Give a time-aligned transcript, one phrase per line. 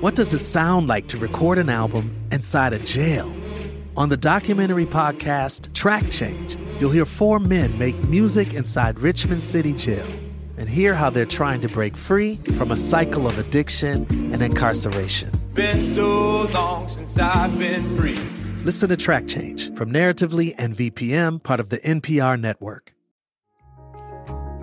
[0.00, 3.34] What does it sound like to record an album inside a jail?
[3.96, 9.72] On the documentary podcast Track Change, you'll hear four men make music inside Richmond City
[9.72, 10.06] Jail
[10.56, 15.32] and hear how they're trying to break free from a cycle of addiction and incarceration.
[15.54, 18.16] Been so long since I've been free.
[18.64, 22.94] Listen to Track Change from Narratively and VPM, part of the NPR network.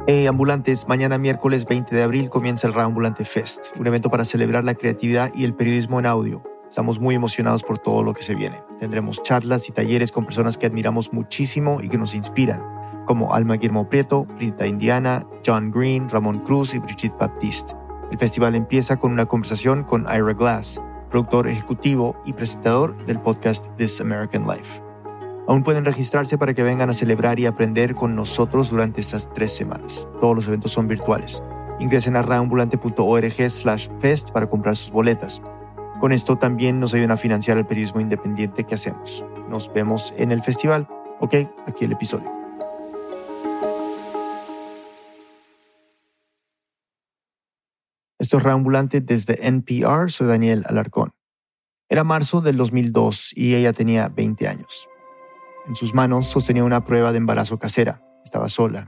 [0.08, 4.64] Hey ambulantes, mañana miércoles 20 de abril comienza el Reambulante Fest, un evento para celebrar
[4.64, 6.44] la creatividad y el periodismo en audio.
[6.70, 8.62] Estamos muy emocionados por todo lo que se viene.
[8.80, 12.62] Tendremos charlas y talleres con personas que admiramos muchísimo y que nos inspiran,
[13.08, 17.74] como Alma Guillermo Prieto, Rita Indiana, John Green, Ramón Cruz y Brigitte Baptiste.
[18.12, 20.80] El festival empieza con una conversación con Ira Glass,
[21.10, 24.84] productor ejecutivo y presentador del podcast This American Life.
[25.48, 29.55] Aún pueden registrarse para que vengan a celebrar y aprender con nosotros durante estas tres
[29.55, 30.08] semanas.
[30.20, 31.44] Todos los eventos son virtuales.
[31.80, 35.41] Ingresen a raambulante.org slash fest para comprar sus boletas.
[35.99, 39.26] Con esto también nos ayudan a financiar el periodismo independiente que hacemos.
[39.48, 40.88] Nos vemos en el festival.
[41.20, 41.35] Ok,
[41.68, 42.32] aquí el episodio.
[48.18, 50.10] Esto es Reambulante desde NPR.
[50.10, 51.13] Soy Daniel Alarcón.
[51.88, 54.90] Era marzo del 2002 y ella tenía 20 años.
[55.68, 58.02] En sus manos sostenía una prueba de embarazo casera.
[58.24, 58.88] Estaba sola.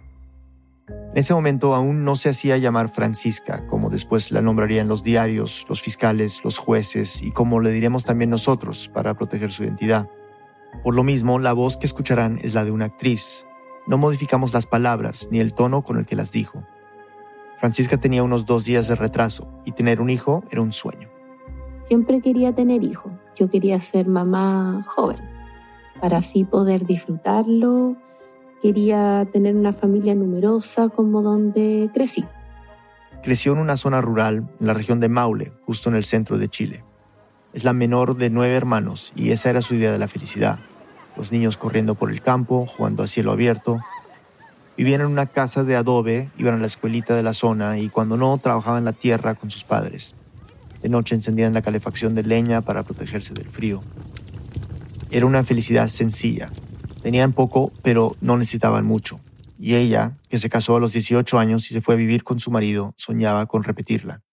[0.88, 5.66] En ese momento aún no se hacía llamar Francisca, como después la nombrarían los diarios,
[5.68, 10.08] los fiscales, los jueces y como le diremos también nosotros para proteger su identidad.
[10.84, 13.48] Por lo mismo, la voz que escucharán es la de una actriz.
[13.88, 16.64] No modificamos las palabras ni el tono con el que las dijo.
[17.60, 21.10] Francisca tenía unos dos días de retraso y tener un hijo era un sueño.
[21.80, 23.12] Siempre quería tener hijo.
[23.36, 25.37] Yo quería ser mamá joven
[26.00, 27.96] para así poder disfrutarlo.
[28.62, 32.26] Quería tener una familia numerosa como donde crecí.
[33.24, 36.50] Creció en una zona rural en la región de Maule, justo en el centro de
[36.50, 36.84] Chile.
[37.54, 40.60] Es la menor de nueve hermanos y esa era su idea de la felicidad.
[41.16, 43.80] Los niños corriendo por el campo, jugando a cielo abierto.
[44.78, 48.16] Vivían en una casa de adobe, iban a la escuelita de la zona y cuando
[48.16, 50.14] no, trabajaban la tierra con sus padres.
[50.82, 53.82] De noche encendían la calefacción de leña para protegerse del frío.
[55.10, 56.50] Era una felicidad sencilla.
[57.02, 59.20] Tenían poco, pero no necesitaban mucho.
[59.60, 62.40] Y ella, que se casó a los 18 años y se fue a vivir con
[62.40, 64.24] su marido, soñaba con repetirla.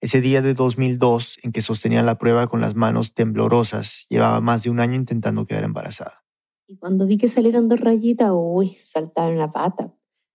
[0.00, 4.62] Ese día de 2002, en que sostenían la prueba con las manos temblorosas, llevaba más
[4.62, 6.24] de un año intentando quedar embarazada.
[6.66, 9.94] Y cuando vi que salieron dos rayitas, uy, saltaron la pata.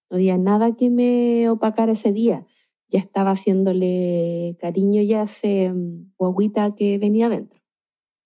[0.09, 2.45] No había nada que me opacara ese día.
[2.87, 7.58] Ya estaba haciéndole cariño ya a ese mm, guaguita que venía dentro.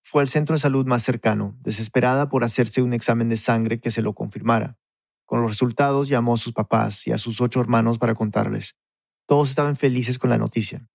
[0.06, 3.90] Fue al centro de salud más cercano, desesperada por hacerse un examen de sangre que
[3.90, 4.78] se lo confirmara.
[5.26, 8.76] Con los resultados llamó a sus papás y a sus ocho hermanos para contarles.
[9.26, 10.90] Todos estaban felices con la noticia.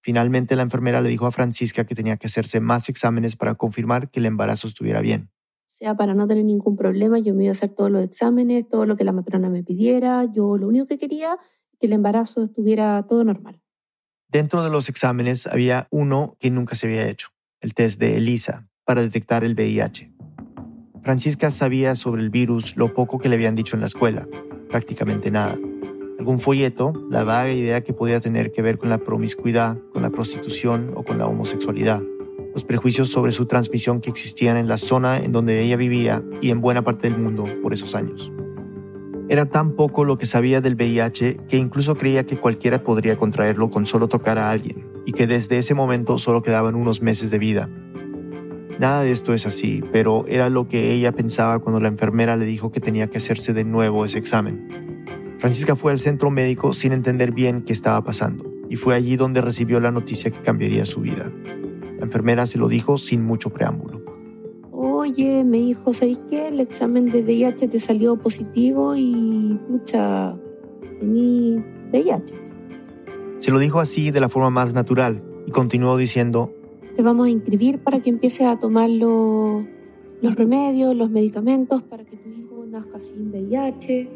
[0.00, 4.10] Finalmente la enfermera le dijo a Francisca que tenía que hacerse más exámenes para confirmar
[4.10, 5.32] que el embarazo estuviera bien.
[5.68, 8.68] O sea, para no tener ningún problema, yo me iba a hacer todos los exámenes,
[8.68, 10.24] todo lo que la matrona me pidiera.
[10.32, 11.36] Yo lo único que quería
[11.72, 13.60] es que el embarazo estuviera todo normal.
[14.28, 17.35] Dentro de los exámenes había uno que nunca se había hecho
[17.66, 20.12] el test de ELISA para detectar el VIH.
[21.02, 24.28] Francisca sabía sobre el virus lo poco que le habían dicho en la escuela,
[24.68, 25.56] prácticamente nada.
[26.16, 30.10] Algún folleto, la vaga idea que podía tener que ver con la promiscuidad, con la
[30.10, 32.04] prostitución o con la homosexualidad,
[32.54, 36.50] los prejuicios sobre su transmisión que existían en la zona en donde ella vivía y
[36.50, 38.30] en buena parte del mundo por esos años.
[39.28, 43.70] Era tan poco lo que sabía del VIH que incluso creía que cualquiera podría contraerlo
[43.70, 47.38] con solo tocar a alguien, y que desde ese momento solo quedaban unos meses de
[47.38, 47.70] vida.
[48.78, 52.44] Nada de esto es así, pero era lo que ella pensaba cuando la enfermera le
[52.44, 54.68] dijo que tenía que hacerse de nuevo ese examen.
[55.38, 59.40] Francisca fue al centro médico sin entender bien qué estaba pasando, y fue allí donde
[59.40, 61.32] recibió la noticia que cambiaría su vida.
[61.98, 64.04] La enfermera se lo dijo sin mucho preámbulo.
[64.72, 66.48] Oye, me dijo, ¿sabes qué?
[66.48, 70.36] El examen de VIH te salió positivo y, pucha,
[71.00, 72.45] tení VIH.
[73.38, 76.54] Se lo dijo así de la forma más natural y continuó diciendo,
[76.96, 79.64] Te vamos a inscribir para que empieces a tomar los,
[80.22, 84.08] los remedios, los medicamentos para que tu hijo nazca sin VIH.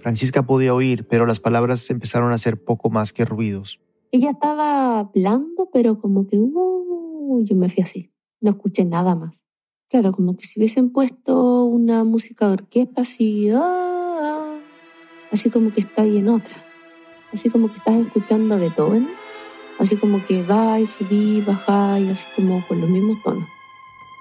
[0.00, 3.80] Francisca podía oír, pero las palabras empezaron a ser poco más que ruidos.
[4.10, 8.10] Ella estaba hablando, pero como que, uh, yo me fui así.
[8.40, 9.46] No escuché nada más.
[9.88, 14.58] Claro, como que si hubiesen puesto una música de orquesta así, ah,
[15.30, 16.65] así como que está ahí en otra
[17.32, 19.08] así como que estás escuchando a Beethoven,
[19.78, 23.48] así como que va y subí, baja y así como con los mismos tonos.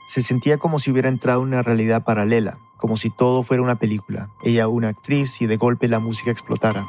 [0.07, 3.79] Se sentía como si hubiera entrado en una realidad paralela, como si todo fuera una
[3.79, 6.85] película, ella una actriz y de golpe la música explotara.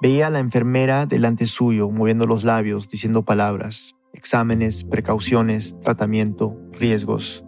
[0.00, 7.44] Veía a la enfermera delante suyo, moviendo los labios, diciendo palabras, exámenes, precauciones, tratamiento, riesgos.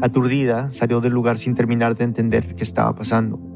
[0.00, 3.51] Aturdida, salió del lugar sin terminar de entender qué estaba pasando.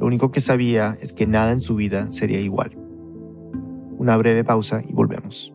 [0.00, 2.76] Lo único que sabía es que nada en su vida sería igual.
[3.98, 5.52] Una breve pausa y volvemos.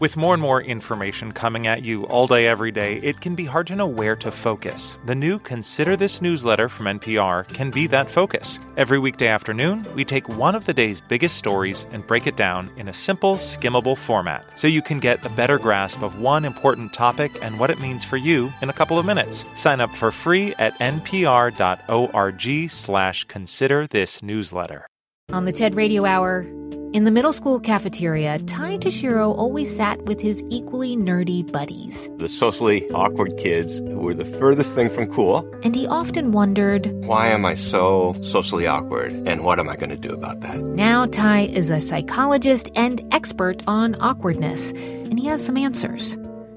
[0.00, 3.46] With more and more information coming at you all day, every day, it can be
[3.46, 4.96] hard to know where to focus.
[5.06, 8.60] The new Consider This newsletter from NPR can be that focus.
[8.76, 12.70] Every weekday afternoon, we take one of the day's biggest stories and break it down
[12.76, 16.92] in a simple, skimmable format so you can get a better grasp of one important
[16.92, 19.44] topic and what it means for you in a couple of minutes.
[19.56, 24.86] Sign up for free at npr.org slash consider this newsletter.
[25.32, 26.46] On the TED Radio Hour,
[26.92, 32.08] in the middle school cafeteria, Tai Tashiro always sat with his equally nerdy buddies.
[32.16, 35.48] The socially awkward kids who were the furthest thing from cool.
[35.62, 39.12] And he often wondered, Why am I so socially awkward?
[39.12, 40.58] And what am I going to do about that?
[40.58, 46.16] Now, Tai is a psychologist and expert on awkwardness, and he has some answers.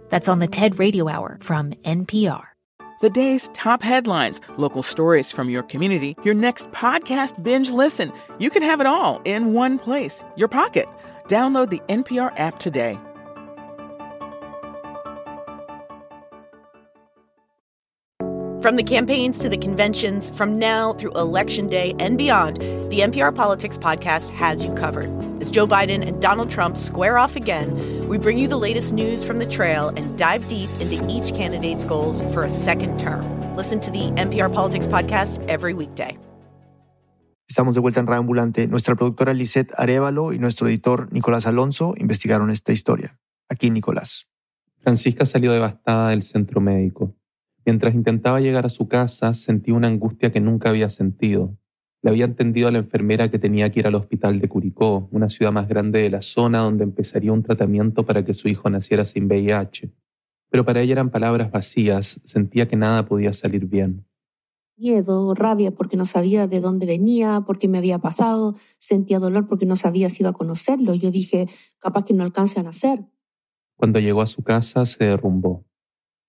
[0.10, 2.51] That's on the TED Radio Hour from NPR.
[3.02, 8.14] The day's top headlines, local stories from your community, your next podcast binge listen.
[8.38, 10.88] You can have it all in one place, your pocket.
[11.28, 13.00] Download the NPR app today.
[18.62, 22.58] From the campaigns to the conventions, from now through Election Day and beyond,
[22.92, 25.10] the NPR Politics Podcast has you covered.
[25.42, 29.24] As Joe Biden and Donald Trump square off again, we bring you the latest news
[29.24, 33.26] from the trail and dive deep into each candidate's goals for a second term.
[33.56, 36.16] Listen to the NPR Politics Podcast every weekday.
[37.50, 38.68] Estamos de vuelta en Radio Ambulante.
[38.68, 43.18] Nuestra productora Lisette Arevalo y nuestro editor Nicolás Alonso investigaron esta historia.
[43.50, 44.28] Aquí Nicolás.
[44.84, 47.16] Francisca salió devastada del centro médico.
[47.72, 51.58] Mientras intentaba llegar a su casa, sentí una angustia que nunca había sentido.
[52.02, 55.30] Le había entendido a la enfermera que tenía que ir al hospital de Curicó, una
[55.30, 59.06] ciudad más grande de la zona donde empezaría un tratamiento para que su hijo naciera
[59.06, 59.90] sin VIH.
[60.50, 64.06] Pero para ella eran palabras vacías, sentía que nada podía salir bien.
[64.76, 69.66] Miedo, rabia porque no sabía de dónde venía, porque me había pasado, sentía dolor porque
[69.66, 70.94] no sabía si iba a conocerlo.
[70.94, 71.48] Yo dije,
[71.80, 73.06] capaz que no alcance a nacer.
[73.78, 75.71] Cuando llegó a su casa se derrumbó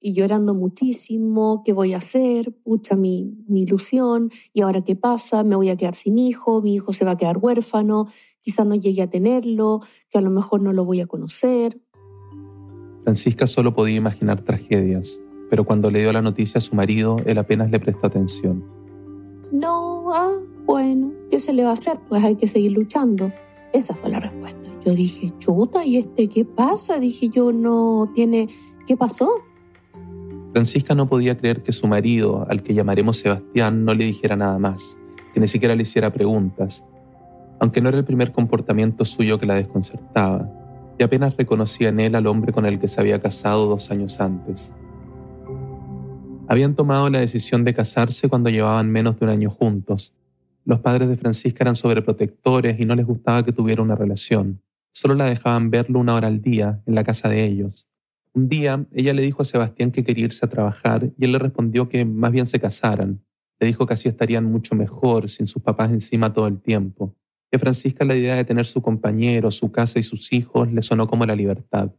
[0.02, 2.52] y llorando muchísimo, ¿qué voy a hacer?
[2.64, 5.44] Pucha, mi, mi ilusión, ¿y ahora qué pasa?
[5.44, 8.08] Me voy a quedar sin hijo, mi hijo se va a quedar huérfano,
[8.40, 11.81] quizás no llegue a tenerlo, que a lo mejor no lo voy a conocer.
[13.04, 17.38] Francisca solo podía imaginar tragedias, pero cuando le dio la noticia a su marido, él
[17.38, 18.64] apenas le prestó atención.
[19.52, 20.32] No, ah,
[20.66, 22.00] bueno, ¿qué se le va a hacer?
[22.08, 23.32] Pues hay que seguir luchando.
[23.72, 24.69] Esa fue la respuesta.
[24.84, 26.99] Yo dije, chuta, ¿y este qué pasa?
[26.99, 28.49] Dije yo, no tiene,
[28.87, 29.43] ¿qué pasó?
[30.52, 34.58] Francisca no podía creer que su marido, al que llamaremos Sebastián, no le dijera nada
[34.58, 34.99] más,
[35.32, 36.84] que ni siquiera le hiciera preguntas,
[37.58, 40.50] aunque no era el primer comportamiento suyo que la desconcertaba,
[40.99, 44.20] y apenas reconocía en él al hombre con el que se había casado dos años
[44.20, 44.75] antes.
[46.49, 50.12] Habían tomado la decisión de casarse cuando llevaban menos de un año juntos.
[50.66, 54.60] Los padres de Francisca eran sobreprotectores y no les gustaba que tuviera una relación.
[54.93, 57.88] Solo la dejaban verlo una hora al día en la casa de ellos.
[58.34, 61.38] Un día ella le dijo a Sebastián que quería irse a trabajar y él le
[61.38, 63.23] respondió que más bien se casaran.
[63.61, 67.14] Le dijo que así estarían mucho mejor, sin sus papás encima todo el tiempo.
[67.50, 71.07] Que Francisca la idea de tener su compañero, su casa y sus hijos le sonó
[71.07, 71.92] como la libertad.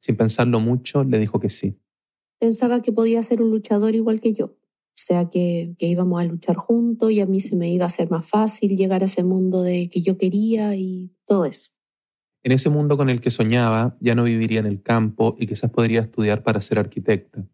[0.00, 1.76] Sin pensarlo mucho, le dijo que sí.
[2.38, 4.46] Pensaba que podía ser un luchador igual que yo.
[4.46, 7.86] O sea, que, que íbamos a luchar juntos y a mí se me iba a
[7.86, 11.71] hacer más fácil llegar a ese mundo de que yo quería y todo eso.
[12.44, 15.70] En ese mundo con el que soñaba, ya no viviría en el campo y quizás
[15.70, 17.44] podría estudiar para ser arquitecta.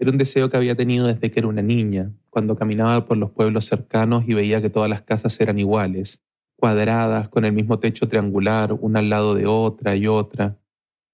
[0.00, 3.30] Era un deseo que había tenido desde que era una niña, cuando caminaba por los
[3.30, 6.20] pueblos cercanos y veía que todas las casas eran iguales,
[6.56, 10.58] cuadradas, con el mismo techo triangular, una al lado de otra y otra.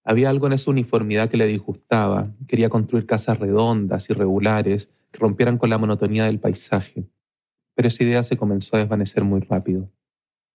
[0.02, 2.32] Había algo en esa uniformidad que le disgustaba.
[2.48, 7.04] Quería construir casas redondas, irregulares, que rompieran con la monotonía del paisaje.
[7.74, 9.90] Pero esa idea se comenzó a desvanecer muy rápido.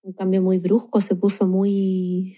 [0.01, 2.37] Un cambio muy brusco, se puso muy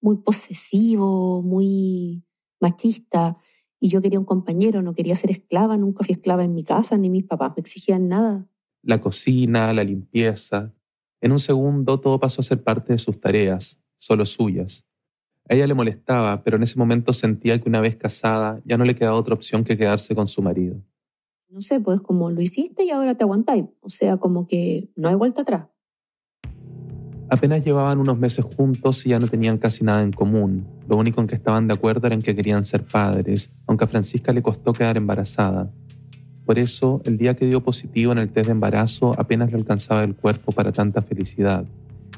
[0.00, 2.24] muy posesivo, muy
[2.60, 3.36] machista.
[3.80, 6.96] Y yo quería un compañero, no quería ser esclava, nunca fui esclava en mi casa,
[6.96, 8.48] ni mis papás me exigían nada.
[8.82, 10.74] La cocina, la limpieza.
[11.20, 14.84] En un segundo todo pasó a ser parte de sus tareas, solo suyas.
[15.48, 18.84] A ella le molestaba, pero en ese momento sentía que una vez casada ya no
[18.84, 20.82] le quedaba otra opción que quedarse con su marido.
[21.48, 23.64] No sé, pues como lo hiciste y ahora te aguantáis.
[23.80, 25.68] O sea, como que no hay vuelta atrás.
[27.30, 30.66] Apenas llevaban unos meses juntos y ya no tenían casi nada en común.
[30.88, 33.88] Lo único en que estaban de acuerdo era en que querían ser padres, aunque a
[33.88, 35.70] Francisca le costó quedar embarazada.
[36.46, 40.04] Por eso, el día que dio positivo en el test de embarazo apenas le alcanzaba
[40.04, 41.66] el cuerpo para tanta felicidad.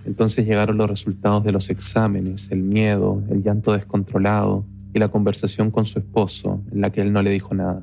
[0.04, 4.64] Entonces llegaron los resultados de los exámenes, el miedo, el llanto descontrolado
[4.94, 7.82] y la conversación con su esposo, en la que él no le dijo nada.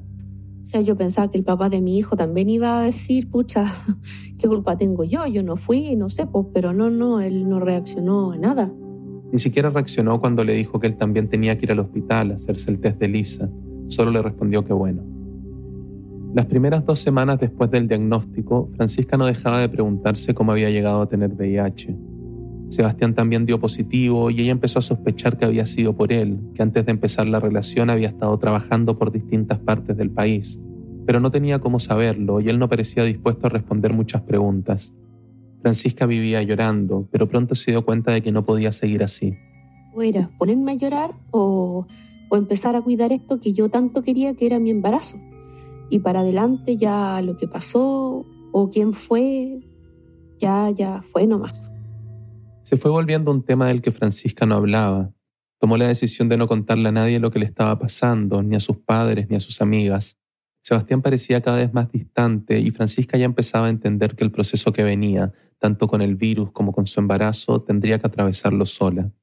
[0.67, 3.67] O sea, yo pensaba que el papá de mi hijo también iba a decir, pucha,
[4.37, 5.25] ¿qué culpa tengo yo?
[5.25, 8.69] Yo no fui, no sé, pues, pero no, no, él no reaccionó a nada.
[9.31, 12.35] Ni siquiera reaccionó cuando le dijo que él también tenía que ir al hospital a
[12.35, 13.49] hacerse el test de Lisa.
[13.87, 15.03] Solo le respondió que bueno.
[16.35, 21.01] Las primeras dos semanas después del diagnóstico, Francisca no dejaba de preguntarse cómo había llegado
[21.01, 21.95] a tener VIH.
[22.69, 26.61] Sebastián también dio positivo y ella empezó a sospechar que había sido por él, que
[26.61, 30.59] antes de empezar la relación había estado trabajando por distintas partes del país,
[31.05, 34.93] pero no tenía cómo saberlo y él no parecía dispuesto a responder muchas preguntas.
[35.61, 39.37] Francisca vivía llorando, pero pronto se dio cuenta de que no podía seguir así.
[39.95, 41.87] O era ponerme a llorar o,
[42.29, 45.17] o empezar a cuidar esto que yo tanto quería que era mi embarazo.
[45.89, 49.59] Y para adelante ya lo que pasó o quién fue,
[50.37, 51.66] ya, ya fue nomás
[52.67, 55.13] se fue volviendo un tema del que Francisca no hablaba.
[55.57, 58.59] Tomó la decisión de no contarle a nadie lo que le estaba pasando, ni a
[58.59, 60.17] sus padres, ni a sus amigas.
[60.63, 64.73] Sebastián parecía cada vez más distante y Francisca ya empezaba a entender que el proceso
[64.73, 69.13] que venía, tanto con el virus como con su embarazo, tendría que atravesarlo sola.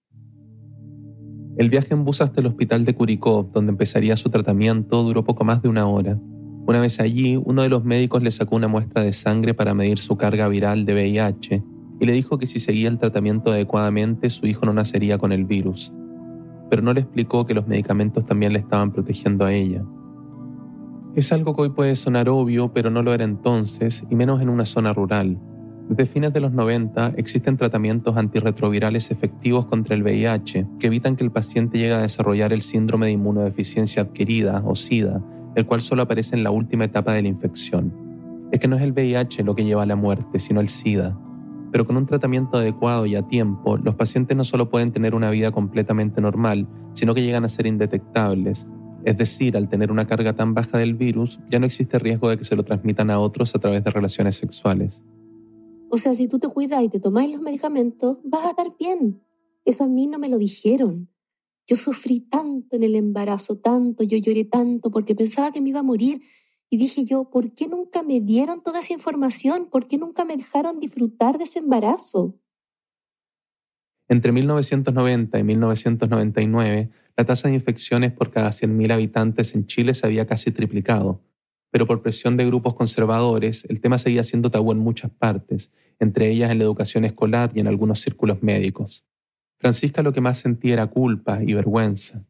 [1.59, 5.45] El viaje en bus hasta el hospital de Curicó, donde empezaría su tratamiento, duró poco
[5.45, 6.19] más de una hora.
[6.67, 9.99] Una vez allí, uno de los médicos le sacó una muestra de sangre para medir
[9.99, 14.47] su carga viral de VIH y le dijo que si seguía el tratamiento adecuadamente su
[14.47, 15.93] hijo no nacería con el virus,
[16.71, 19.85] pero no le explicó que los medicamentos también le estaban protegiendo a ella.
[21.15, 24.49] Es algo que hoy puede sonar obvio, pero no lo era entonces, y menos en
[24.49, 25.39] una zona rural.
[25.89, 31.25] Desde fines de los 90 existen tratamientos antirretrovirales efectivos contra el VIH que evitan que
[31.25, 35.23] el paciente llegue a desarrollar el síndrome de inmunodeficiencia adquirida o SIDA,
[35.55, 37.95] el cual solo aparece en la última etapa de la infección.
[38.51, 41.19] Es que no es el VIH lo que lleva a la muerte, sino el SIDA,
[41.75, 45.29] pero con un tratamiento adecuado y a tiempo, los pacientes no solo pueden tener una
[45.31, 48.69] vida completamente normal, sino que llegan a ser indetectables.
[49.05, 52.39] Es decir, al tener una carga tan baja del virus, ya no existe riesgo de
[52.39, 55.03] que se lo transmitan a otros a través de relaciones sexuales.
[55.91, 59.21] O sea, si tú te cuidas y te tomas los medicamentos, vas a estar bien.
[59.65, 61.09] Eso a mí no me lo dijeron.
[61.67, 65.81] Yo sufrí tanto en el embarazo, tanto, yo lloré tanto porque pensaba que me iba
[65.81, 66.21] a morir
[66.75, 69.69] y dije yo, ¿por qué nunca me dieron toda esa información?
[69.71, 72.35] ¿Por qué nunca me dejaron disfrutar de ese embarazo?
[74.09, 80.05] Entre 1990 y 1999, la tasa de infecciones por cada 100.000 habitantes en Chile se
[80.05, 81.23] había casi triplicado,
[81.71, 86.29] pero por presión de grupos conservadores, el tema seguía siendo tabú en muchas partes, entre
[86.29, 89.07] ellas en la educación escolar y en algunos círculos médicos.
[89.61, 92.27] Francisca lo que más sentía era culpa y vergüenza.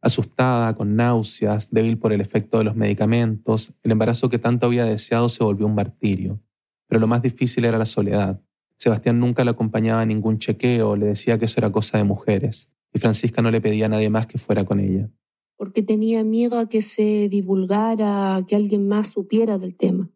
[0.00, 4.84] Asustada, con náuseas, débil por el efecto de los medicamentos, el embarazo que tanto había
[4.84, 6.40] deseado se volvió un martirio.
[6.86, 8.40] Pero lo más difícil era la soledad.
[8.76, 12.70] Sebastián nunca la acompañaba a ningún chequeo, le decía que eso era cosa de mujeres,
[12.94, 15.10] y Francisca no le pedía a nadie más que fuera con ella.
[15.56, 20.08] Porque tenía miedo a que se divulgara, a que alguien más supiera del tema.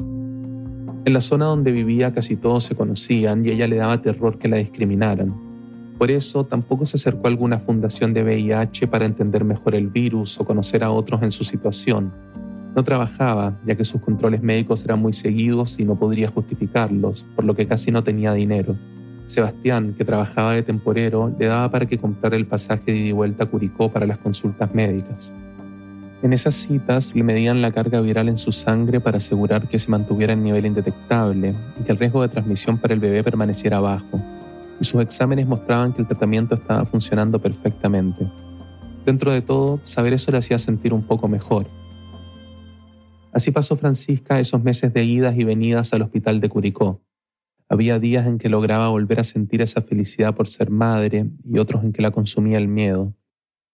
[0.00, 4.48] En la zona donde vivía casi todos se conocían y ella le daba terror que
[4.48, 5.45] la discriminaran.
[5.98, 10.38] Por eso tampoco se acercó a alguna fundación de VIH para entender mejor el virus
[10.38, 12.12] o conocer a otros en su situación.
[12.74, 17.46] No trabajaba, ya que sus controles médicos eran muy seguidos y no podría justificarlos, por
[17.46, 18.76] lo que casi no tenía dinero.
[19.24, 23.12] Sebastián, que trabajaba de temporero, le daba para que comprara el pasaje de ida y
[23.12, 25.32] vuelta a Curicó para las consultas médicas.
[26.22, 29.90] En esas citas le medían la carga viral en su sangre para asegurar que se
[29.90, 34.35] mantuviera en nivel indetectable y que el riesgo de transmisión para el bebé permaneciera bajo
[34.80, 38.26] y sus exámenes mostraban que el tratamiento estaba funcionando perfectamente.
[39.04, 41.66] Dentro de todo, saber eso le hacía sentir un poco mejor.
[43.32, 47.02] Así pasó Francisca esos meses de idas y venidas al hospital de Curicó.
[47.68, 51.84] Había días en que lograba volver a sentir esa felicidad por ser madre y otros
[51.84, 53.14] en que la consumía el miedo.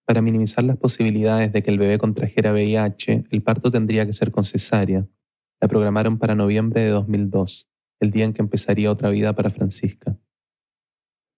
[0.04, 4.32] Para minimizar las posibilidades de que el bebé contrajera VIH, el parto tendría que ser
[4.32, 5.06] con cesárea.
[5.60, 7.68] La programaron para noviembre de 2002,
[8.00, 10.18] el día en que empezaría otra vida para Francisca.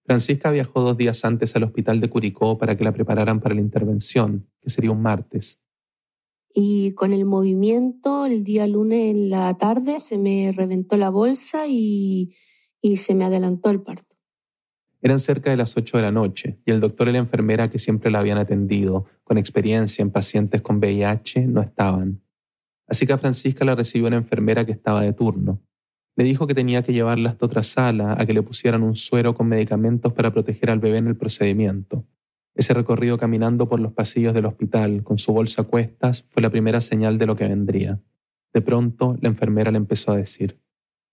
[0.05, 3.61] Francisca viajó dos días antes al hospital de Curicó para que la prepararan para la
[3.61, 5.59] intervención, que sería un martes.
[6.53, 11.67] Y con el movimiento, el día lunes en la tarde se me reventó la bolsa
[11.67, 12.33] y,
[12.81, 14.15] y se me adelantó el parto.
[15.01, 17.79] Eran cerca de las 8 de la noche y el doctor y la enfermera que
[17.79, 22.21] siempre la habían atendido, con experiencia en pacientes con VIH, no estaban.
[22.87, 25.61] Así que a Francisca la recibió una enfermera que estaba de turno.
[26.15, 29.35] Le dijo que tenía que llevarla hasta otra sala a que le pusieran un suero
[29.35, 32.05] con medicamentos para proteger al bebé en el procedimiento.
[32.53, 36.49] Ese recorrido caminando por los pasillos del hospital con su bolsa a cuestas fue la
[36.49, 38.01] primera señal de lo que vendría.
[38.53, 40.57] De pronto, la enfermera le empezó a decir,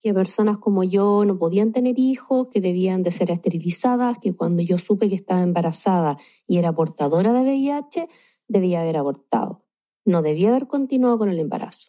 [0.03, 4.61] que personas como yo no podían tener hijos, que debían de ser esterilizadas, que cuando
[4.61, 8.09] yo supe que estaba embarazada y era portadora de VIH,
[8.49, 9.65] debía haber abortado.
[10.05, 11.89] No debía haber continuado con el embarazo.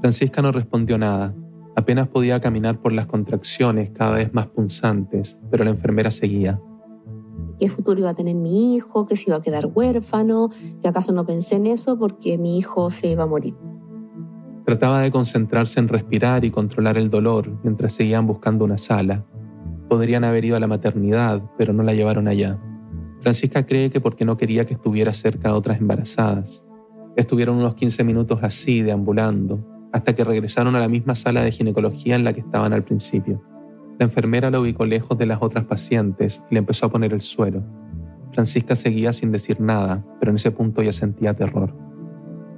[0.00, 1.34] Francisca no respondió nada.
[1.76, 6.58] Apenas podía caminar por las contracciones cada vez más punzantes, pero la enfermera seguía.
[7.58, 9.06] ¿Qué futuro iba a tener mi hijo?
[9.06, 10.50] ¿Que se iba a quedar huérfano?
[10.80, 13.54] ¿Que acaso no pensé en eso porque mi hijo se iba a morir?
[14.64, 19.26] Trataba de concentrarse en respirar y controlar el dolor mientras seguían buscando una sala.
[19.88, 22.58] Podrían haber ido a la maternidad, pero no la llevaron allá.
[23.20, 26.64] Francisca cree que porque no quería que estuviera cerca de otras embarazadas.
[27.16, 32.16] Estuvieron unos 15 minutos así, deambulando, hasta que regresaron a la misma sala de ginecología
[32.16, 33.42] en la que estaban al principio.
[33.98, 37.20] La enfermera la ubicó lejos de las otras pacientes y le empezó a poner el
[37.20, 37.64] suero.
[38.32, 41.86] Francisca seguía sin decir nada, pero en ese punto ya sentía terror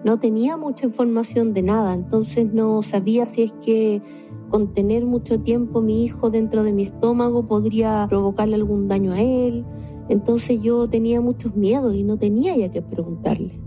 [0.04, 4.00] no tenía mucha información de nada, entonces no sabía si es que
[4.48, 9.64] contener mucho tiempo mi hijo dentro de mi estómago podría provocarle algún daño a él.
[10.08, 13.60] Entonces yo tenía muchos miedos y no tenía ya que preguntarle.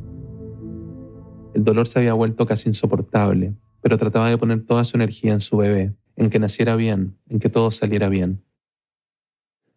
[1.54, 5.42] El dolor se había vuelto casi insoportable, pero trataba de poner toda su energía en
[5.42, 8.44] su bebé, en que naciera bien, en que todo saliera bien.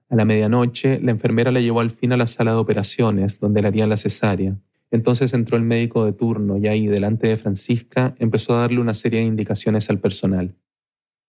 [0.08, 3.62] A la medianoche, la enfermera le llevó al fin a la sala de operaciones, donde
[3.62, 4.56] le harían la cesárea,
[4.94, 8.94] entonces entró el médico de turno y ahí, delante de Francisca, empezó a darle una
[8.94, 10.54] serie de indicaciones al personal.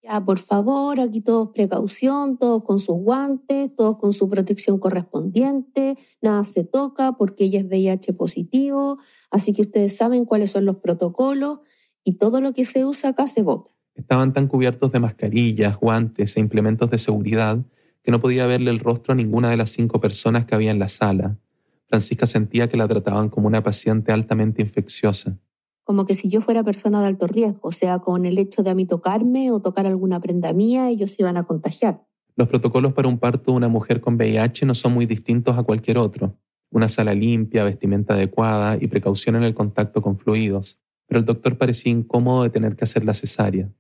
[0.06, 5.98] Ya, por favor, aquí todos precaución, todos con sus guantes, todos con su protección correspondiente,
[6.22, 9.00] nada se toca porque ella es VIH positivo,
[9.32, 11.62] así que ustedes saben cuáles son los protocolos
[12.04, 13.72] y todo lo que se usa acá se vota.
[13.96, 17.66] Estaban tan cubiertos de mascarillas, guantes e implementos de seguridad
[18.04, 20.78] que no podía verle el rostro a ninguna de las cinco personas que había en
[20.78, 21.40] la sala,
[21.88, 25.38] Francisca sentía que la trataban como una paciente altamente infecciosa.
[25.86, 28.72] Como que si yo fuera persona de alto riesgo, o sea, con el hecho de
[28.72, 32.06] a mí tocarme o tocar alguna prenda mía, ellos se iban a contagiar.
[32.36, 35.64] Los protocolos para un parto de una mujer con VIH no son muy distintos a
[35.64, 36.38] cualquier otro.
[36.72, 40.80] Una sala limpia, vestimenta adecuada y precaución en el contacto con fluidos.
[41.08, 43.72] Pero el doctor parecía incómodo de tener que hacer la cesárea.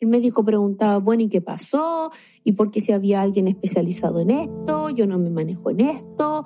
[0.00, 2.10] El médico preguntaba, bueno, ¿y qué pasó?
[2.42, 4.88] ¿Y por qué si había alguien especializado en esto?
[4.88, 6.44] Yo no me manejo en esto.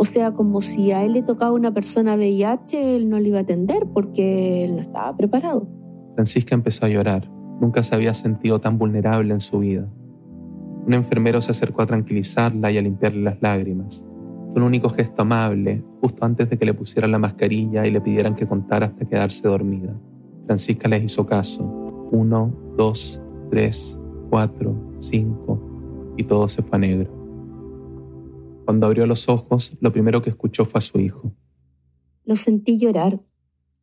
[0.00, 3.36] O sea, como si a él le tocaba una persona VIH, él no le iba
[3.36, 5.68] a atender porque él no estaba preparado.
[6.14, 7.30] Francisca empezó a llorar.
[7.60, 9.86] Nunca se había sentido tan vulnerable en su vida.
[10.86, 14.02] Un enfermero se acercó a tranquilizarla y a limpiarle las lágrimas.
[14.50, 18.00] Fue un único gesto amable, justo antes de que le pusieran la mascarilla y le
[18.00, 19.94] pidieran que contara hasta quedarse dormida.
[20.46, 21.62] Francisca les hizo caso.
[22.10, 23.98] Uno, dos, tres,
[24.30, 25.60] cuatro, cinco,
[26.16, 27.19] y todo se fue a negro.
[28.70, 31.34] Cuando abrió los ojos, lo primero que escuchó fue a su hijo.
[32.24, 33.20] Lo sentí llorar.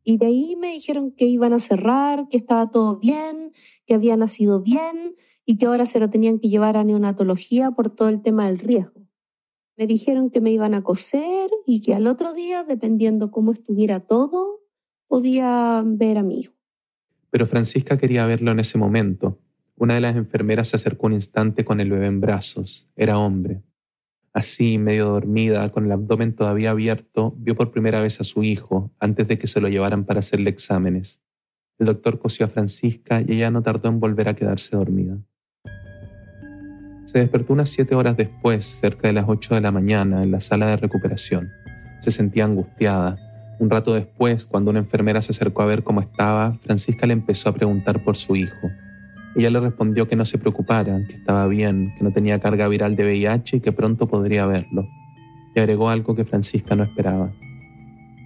[0.02, 3.52] Y de ahí me dijeron que iban a cerrar, que estaba todo bien,
[3.84, 7.90] que había nacido bien y que ahora se lo tenían que llevar a neonatología por
[7.90, 9.06] todo el tema del riesgo.
[9.76, 14.00] Me dijeron que me iban a coser y que al otro día, dependiendo cómo estuviera
[14.00, 14.62] todo,
[15.06, 16.54] podía ver a mi hijo.
[17.28, 19.38] Pero Francisca quería verlo en ese momento.
[19.76, 22.88] Una de las enfermeras se acercó un instante con el bebé en brazos.
[22.96, 23.67] Era hombre.
[24.38, 28.92] Así, medio dormida, con el abdomen todavía abierto, vio por primera vez a su hijo
[29.00, 31.20] antes de que se lo llevaran para hacerle exámenes.
[31.76, 35.18] El doctor cosió a Francisca y ella no tardó en volver a quedarse dormida.
[37.06, 40.40] Se despertó unas siete horas después, cerca de las ocho de la mañana, en la
[40.40, 41.50] sala de recuperación.
[42.00, 43.16] Se sentía angustiada.
[43.58, 47.48] Un rato después, cuando una enfermera se acercó a ver cómo estaba, Francisca le empezó
[47.48, 48.70] a preguntar por su hijo.
[49.38, 52.96] Ella le respondió que no se preocupara, que estaba bien, que no tenía carga viral
[52.96, 54.88] de VIH y que pronto podría verlo.
[55.54, 57.32] Y agregó algo que Francisca no esperaba.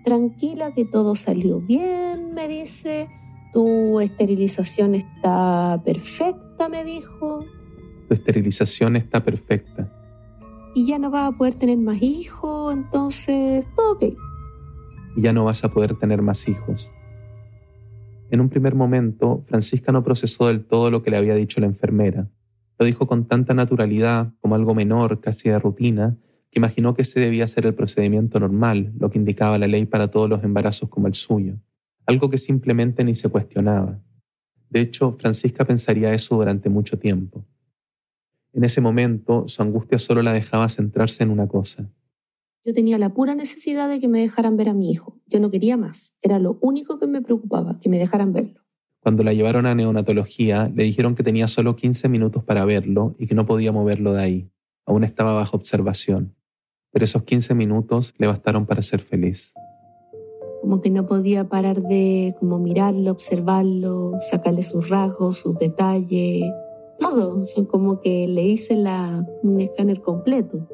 [0.07, 3.09] Tranquila que todo salió bien, me dice.
[3.53, 7.45] Tu esterilización está perfecta, me dijo.
[8.09, 9.93] Tu esterilización está perfecta.
[10.75, 14.05] Y ya no vas a poder tener más hijos, entonces, ok.
[15.17, 16.91] Y ya no vas a poder tener más hijos.
[18.33, 21.67] En un primer momento, Francisca no procesó del todo lo que le había dicho la
[21.67, 22.31] enfermera.
[22.79, 26.17] Lo dijo con tanta naturalidad, como algo menor, casi de rutina,
[26.51, 30.09] que imaginó que ese debía ser el procedimiento normal, lo que indicaba la ley para
[30.09, 31.59] todos los embarazos como el suyo,
[32.07, 34.01] algo que simplemente ni se cuestionaba.
[34.71, 37.45] De hecho, Francisca pensaría eso durante mucho tiempo.
[38.55, 41.87] En ese momento, su angustia solo la dejaba centrarse en una cosa,
[42.65, 45.21] yo tenía la pura necesidad de que me dejaran ver a mi hijo.
[45.27, 46.15] Yo no quería más.
[46.23, 48.61] Era lo único que me preocupaba, que me dejaran verlo.
[49.01, 53.27] Cuando la llevaron a neonatología, le dijeron que tenía solo 15 minutos para verlo y
[53.27, 54.51] que no podía moverlo de ahí.
[54.87, 56.37] Aún estaba bajo observación.
[56.93, 59.55] Pero esos 15 minutos le bastaron para ser feliz.
[60.61, 66.45] Como que no podía parar de como mirarlo, observarlo, sacarle sus rasgos, sus detalles,
[67.01, 67.45] todo.
[67.47, 70.69] Son como que le hice la, un escáner completo.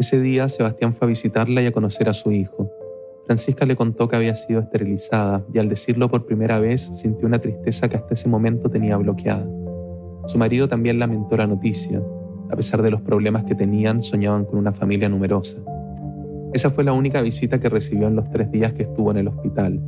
[0.00, 2.72] Ese día Sebastián fue a visitarla y a conocer a su hijo.
[3.26, 7.38] Francisca le contó que había sido esterilizada y al decirlo por primera vez sintió una
[7.38, 9.46] tristeza que hasta ese momento tenía bloqueada.
[10.24, 12.02] Su marido también lamentó la noticia.
[12.50, 15.58] A pesar de los problemas que tenían, soñaban con una familia numerosa.
[16.54, 19.28] Esa fue la única visita que recibió en los tres días que estuvo en el
[19.28, 19.82] hospital.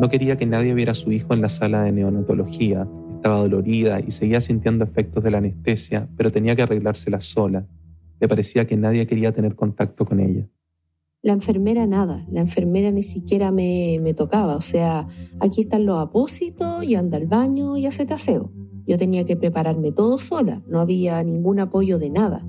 [0.00, 2.88] No quería que nadie viera a su hijo en la sala de neonatología.
[3.16, 7.66] Estaba dolorida y seguía sintiendo efectos de la anestesia, pero tenía que arreglársela sola.
[8.20, 10.48] Le parecía que nadie quería tener contacto con ella.
[11.22, 14.56] La enfermera nada, la enfermera ni siquiera me, me tocaba.
[14.56, 15.08] O sea,
[15.40, 18.52] aquí están los apósitos y anda al baño y hace aseo.
[18.86, 22.46] Yo tenía que prepararme todo sola, no había ningún apoyo de nada.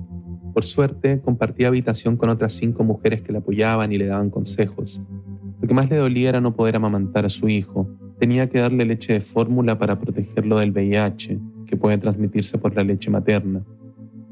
[0.54, 5.02] Por suerte, compartía habitación con otras cinco mujeres que le apoyaban y le daban consejos.
[5.60, 7.88] Lo que más le dolía era no poder amamantar a su hijo.
[8.18, 12.84] Tenía que darle leche de fórmula para protegerlo del VIH, que puede transmitirse por la
[12.84, 13.64] leche materna.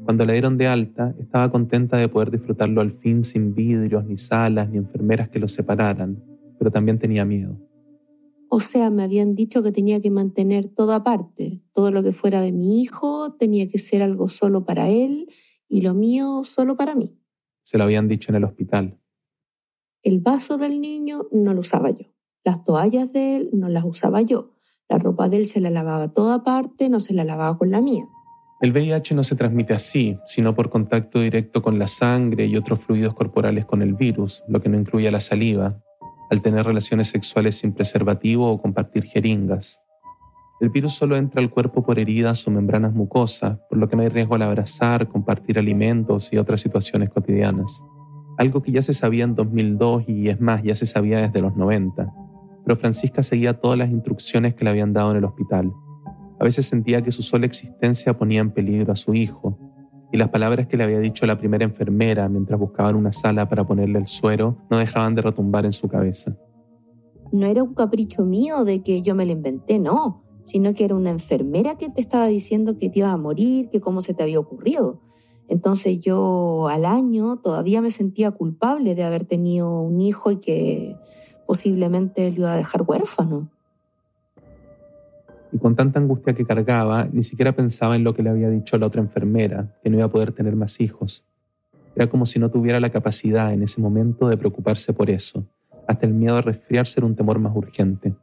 [0.09, 4.17] Cuando la dieron de alta, estaba contenta de poder disfrutarlo al fin sin vidrios, ni
[4.17, 6.19] salas, ni enfermeras que lo separaran,
[6.57, 7.59] pero también tenía miedo.
[8.49, 11.61] O sea, me habían dicho que tenía que mantener todo aparte.
[11.73, 15.27] Todo lo que fuera de mi hijo tenía que ser algo solo para él
[15.67, 17.15] y lo mío solo para mí.
[17.61, 18.97] Se lo habían dicho en el hospital.
[20.01, 22.07] El vaso del niño no lo usaba yo.
[22.43, 24.55] Las toallas de él no las usaba yo.
[24.89, 27.79] La ropa de él se la lavaba toda aparte, no se la lavaba con la
[27.79, 28.07] mía.
[28.61, 32.79] El VIH no se transmite así, sino por contacto directo con la sangre y otros
[32.79, 35.81] fluidos corporales con el virus, lo que no incluye la saliva,
[36.29, 39.81] al tener relaciones sexuales sin preservativo o compartir jeringas.
[40.59, 44.01] El virus solo entra al cuerpo por heridas o membranas mucosas, por lo que no
[44.01, 47.81] hay riesgo al abrazar, compartir alimentos y otras situaciones cotidianas.
[48.37, 51.55] Algo que ya se sabía en 2002 y es más, ya se sabía desde los
[51.55, 52.13] 90.
[52.65, 55.71] Pero Francisca seguía todas las instrucciones que le habían dado en el hospital.
[56.39, 59.57] A veces sentía que su sola existencia ponía en peligro a su hijo,
[60.11, 63.67] y las palabras que le había dicho la primera enfermera mientras buscaban una sala para
[63.67, 66.35] ponerle el suero no dejaban de retumbar en su cabeza.
[67.31, 70.95] No era un capricho mío de que yo me lo inventé, no sino que era
[70.95, 74.23] una enfermera que te estaba diciendo que te iba a morir, que cómo se te
[74.23, 75.01] había ocurrido.
[75.47, 80.95] Entonces yo al año todavía me sentía culpable de haber tenido un hijo y que
[81.47, 83.49] posiblemente lo iba a dejar huérfano.
[85.51, 88.77] Y con tanta angustia que cargaba, ni siquiera pensaba en lo que le había dicho
[88.77, 91.25] la otra enfermera, que no iba a poder tener más hijos.
[91.95, 95.45] Era como si no tuviera la capacidad en ese momento de preocuparse por eso.
[95.87, 98.15] Hasta el miedo a resfriarse era un temor más urgente.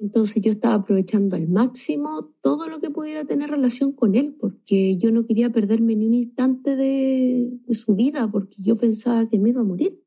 [0.00, 4.96] Entonces yo estaba aprovechando al máximo todo lo que pudiera tener relación con él, porque
[4.96, 9.50] yo no quería perderme ni un instante de, su vida, porque yo pensaba que me
[9.50, 10.02] iba a morir.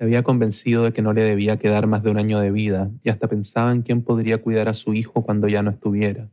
[0.00, 2.90] Se había convencido de que no le debía quedar más de un año de vida
[3.04, 6.32] y hasta pensaba en quién podría cuidar a su hijo cuando ya no estuviera.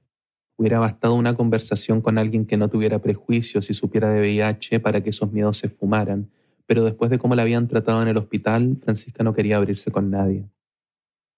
[0.56, 5.04] Hubiera bastado una conversación con alguien que no tuviera prejuicios y supiera de VIH para
[5.04, 6.30] que esos miedos se fumaran,
[6.66, 10.12] pero después de cómo la habían tratado en el hospital, Francisca no quería abrirse con
[10.12, 10.50] nadie.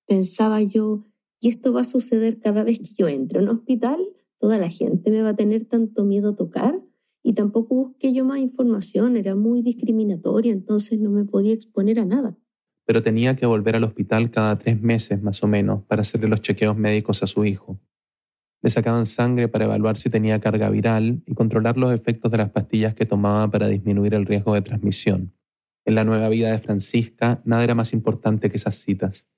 [0.06, 1.08] Pensaba yo,
[1.40, 3.98] y esto va a suceder cada vez que yo entre a un hospital,
[4.38, 6.80] toda la gente me va a tener tanto miedo a tocar
[7.24, 12.06] y tampoco busqué yo más información, era muy discriminatoria, entonces no me podía exponer a
[12.06, 12.38] nada.
[12.86, 16.42] Pero tenía que volver al hospital cada tres meses más o menos para hacerle los
[16.42, 17.80] chequeos médicos a su hijo.
[18.62, 22.50] Le sacaban sangre para evaluar si tenía carga viral y controlar los efectos de las
[22.50, 25.34] pastillas que tomaba para disminuir el riesgo de transmisión.
[25.86, 29.30] En la nueva vida de Francisca, nada era más importante que esas citas.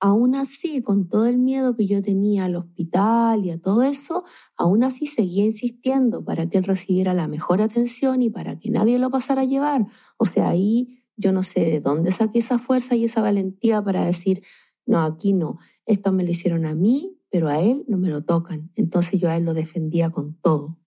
[0.00, 4.24] Aún así, con todo el miedo que yo tenía al hospital y a todo eso,
[4.56, 8.98] aún así seguía insistiendo para que él recibiera la mejor atención y para que nadie
[8.98, 9.86] lo pasara a llevar.
[10.16, 14.04] O sea, ahí yo no sé de dónde saqué esa fuerza y esa valentía para
[14.04, 14.42] decir,
[14.86, 18.22] no, aquí no, esto me lo hicieron a mí, pero a él no me lo
[18.22, 18.70] tocan.
[18.76, 20.78] Entonces yo a él lo defendía con todo.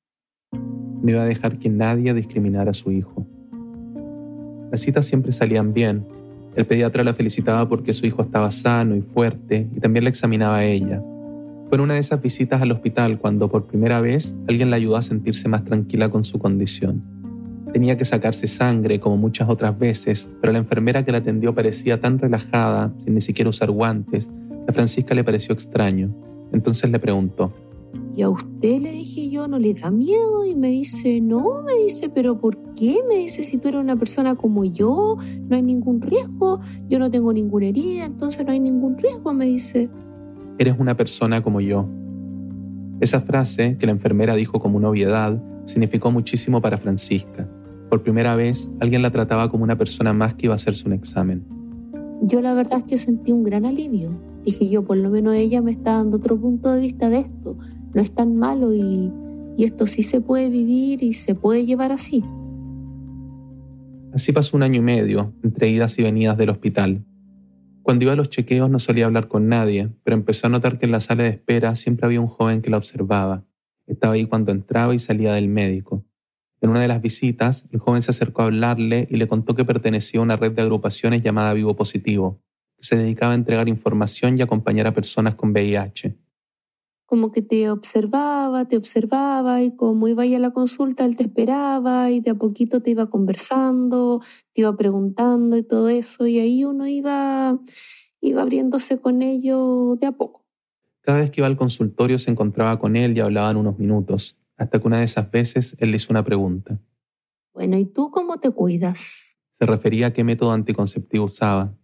[0.52, 3.28] No iba a dejar que nadie discriminara a su hijo.
[4.72, 6.08] Las citas siempre salían bien,
[6.56, 10.58] el pediatra la felicitaba porque su hijo estaba sano y fuerte y también la examinaba
[10.58, 11.02] a ella.
[11.70, 15.02] Fue una de esas visitas al hospital cuando por primera vez alguien la ayudó a
[15.02, 17.02] sentirse más tranquila con su condición.
[17.72, 22.02] Tenía que sacarse sangre como muchas otras veces, pero la enfermera que la atendió parecía
[22.02, 26.14] tan relajada, sin ni siquiera usar guantes, que a Francisca le pareció extraño.
[26.52, 27.54] Entonces le preguntó,
[28.16, 30.46] ¿Y a usted le dije yo, no le da miedo?
[30.46, 33.00] Y me dice, no, me dice, pero ¿por qué?
[33.08, 37.10] Me dice, si tú eres una persona como yo, no hay ningún riesgo, yo no
[37.10, 39.90] tengo ninguna herida, entonces no hay ningún riesgo, me dice.
[40.58, 41.88] Eres una persona como yo.
[43.00, 47.50] Esa frase, que la enfermera dijo como una obviedad, significó muchísimo para Francisca.
[47.90, 50.94] Por primera vez, alguien la trataba como una persona más que iba a hacerse un
[50.94, 51.44] examen.
[52.22, 54.12] Yo la verdad es que sentí un gran alivio.
[54.44, 57.58] Dije yo, por lo menos ella me está dando otro punto de vista de esto.
[57.94, 59.12] No es tan malo y,
[59.58, 62.24] esto sí se puede vivir y se puede llevar así.
[64.12, 67.06] Así pasó un año y medio, entre idas y venidas del hospital.
[67.84, 70.86] Cuando iba a los chequeos no solía hablar con nadie, pero empezó a notar que
[70.86, 73.46] en la sala de espera siempre había un joven que la observaba.
[73.86, 76.04] Estaba ahí cuando entraba y salía del médico.
[76.62, 79.66] En una de las visitas, el joven se acercó a hablarle y le contó que
[79.66, 82.40] pertenecía a una red de agrupaciones llamada Vivo Positivo,
[82.78, 86.21] que se dedicaba a entregar información y acompañar a personas con VIH.
[87.12, 92.10] Como que te observaba, te observaba y como iba a la consulta, él te esperaba
[92.10, 94.22] y de a poquito te iba conversando,
[94.54, 97.60] te iba preguntando y todo eso y ahí uno iba,
[98.22, 100.46] iba abriéndose con ello de a poco.
[101.02, 104.80] Cada vez que iba al consultorio se encontraba con él y hablaban unos minutos hasta
[104.80, 106.80] que una de esas veces él le hizo una pregunta.
[107.54, 109.36] Bueno, ¿y tú cómo te cuidas?
[109.52, 111.76] Se refería a qué método anticonceptivo usaba.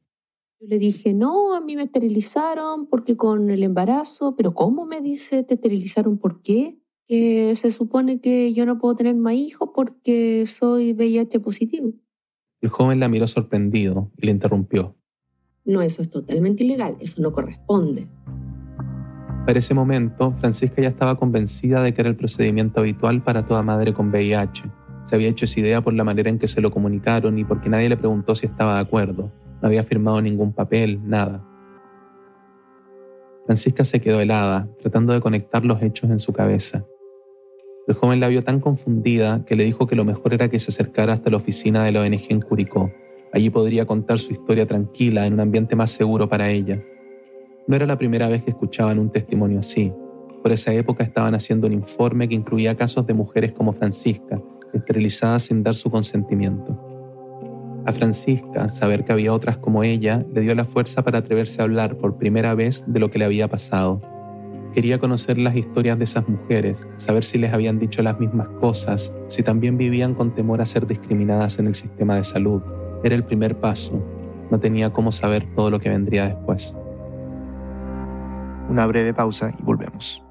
[0.59, 5.01] Yo le dije, no, a mí me esterilizaron porque con el embarazo, pero ¿cómo me
[5.01, 6.17] dice te esterilizaron?
[6.17, 6.79] ¿Por qué?
[7.05, 11.93] Que se supone que yo no puedo tener más hijos porque soy VIH positivo.
[12.59, 14.95] El joven la miró sorprendido y le interrumpió.
[15.63, 18.07] No, eso es totalmente ilegal, eso no corresponde.
[19.45, 23.61] Para ese momento, Francisca ya estaba convencida de que era el procedimiento habitual para toda
[23.61, 24.63] madre con VIH.
[25.05, 27.69] Se había hecho esa idea por la manera en que se lo comunicaron y porque
[27.69, 29.31] nadie le preguntó si estaba de acuerdo.
[29.61, 31.43] No había firmado ningún papel, nada.
[33.45, 36.85] Francisca se quedó helada, tratando de conectar los hechos en su cabeza.
[37.87, 40.71] El joven la vio tan confundida que le dijo que lo mejor era que se
[40.71, 42.91] acercara hasta la oficina de la ONG en Curicó.
[43.31, 46.83] Allí podría contar su historia tranquila, en un ambiente más seguro para ella.
[47.65, 49.93] No era la primera vez que escuchaban un testimonio así.
[50.43, 54.41] Por esa época estaban haciendo un informe que incluía casos de mujeres como Francisca,
[54.73, 56.86] esterilizadas sin dar su consentimiento.
[57.87, 61.63] A Francisca, saber que había otras como ella, le dio la fuerza para atreverse a
[61.63, 64.01] hablar por primera vez de lo que le había pasado.
[64.73, 69.13] Quería conocer las historias de esas mujeres, saber si les habían dicho las mismas cosas,
[69.29, 72.61] si también vivían con temor a ser discriminadas en el sistema de salud.
[73.05, 74.03] Era el primer paso.
[74.51, 76.75] No tenía cómo saber todo lo que vendría después.
[78.69, 80.21] Una breve pausa y volvemos.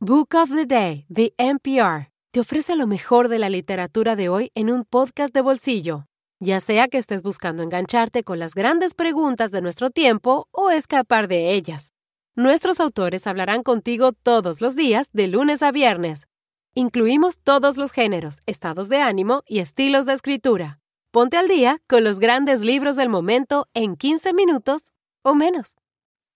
[0.00, 4.50] Book of the Day, The NPR, te ofrece lo mejor de la literatura de hoy
[4.56, 6.08] en un podcast de bolsillo.
[6.40, 11.28] Ya sea que estés buscando engancharte con las grandes preguntas de nuestro tiempo o escapar
[11.28, 11.92] de ellas.
[12.34, 16.26] Nuestros autores hablarán contigo todos los días, de lunes a viernes.
[16.74, 20.80] Incluimos todos los géneros, estados de ánimo y estilos de escritura.
[21.12, 24.90] Ponte al día con los grandes libros del momento en 15 minutos
[25.22, 25.76] o menos.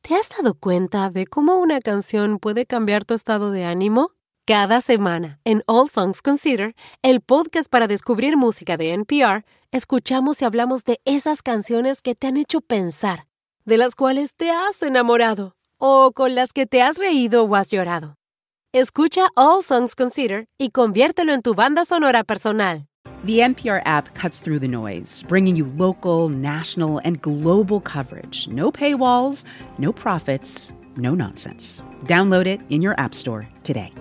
[0.02, 4.12] ¿Te has dado cuenta de cómo una canción puede cambiar tu estado de ánimo?
[4.48, 10.46] Cada semana, en All Songs Consider, el podcast para descubrir música de NPR, escuchamos y
[10.46, 13.26] hablamos de esas canciones que te han hecho pensar,
[13.66, 17.70] de las cuales te has enamorado o con las que te has reído o has
[17.70, 18.14] llorado.
[18.72, 22.86] Escucha All Songs Consider y conviértelo en tu banda sonora personal.
[23.26, 28.48] The NPR app cuts through the noise, bringing you local, national, and global coverage.
[28.50, 29.44] No paywalls,
[29.76, 31.82] no profits, no nonsense.
[32.06, 33.92] Download it in your App Store today.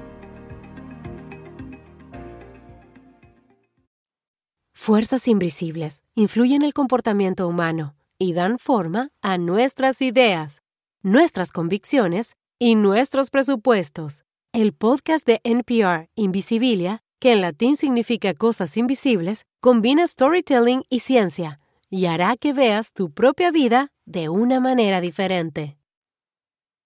[4.79, 10.61] Fuerzas invisibles influyen el comportamiento humano y dan forma a nuestras ideas,
[11.01, 14.23] nuestras convicciones y nuestros presupuestos.
[14.53, 21.59] El podcast de NPR Invisibilia que en latín significa cosas invisibles, combina storytelling y ciencia
[21.89, 25.79] y hará que veas tu propia vida de una manera diferente.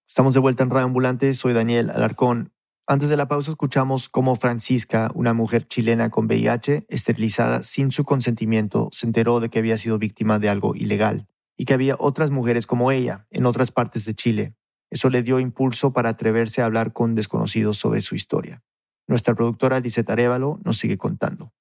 [0.08, 2.54] Estamos de vuelta en Radio Ambulante, soy Daniel Alarcón.
[2.91, 8.04] Antes de la pausa escuchamos cómo Francisca, una mujer chilena con VIH, esterilizada sin su
[8.04, 11.25] consentimiento, se enteró de que había sido víctima de algo ilegal
[11.56, 14.56] y que había otras mujeres como ella en otras partes de Chile.
[14.89, 18.62] Eso le dio impulso para atreverse a hablar con desconocidos sobre su historia.
[19.08, 21.54] Nuestra productora Liseta Arevalo nos sigue contando.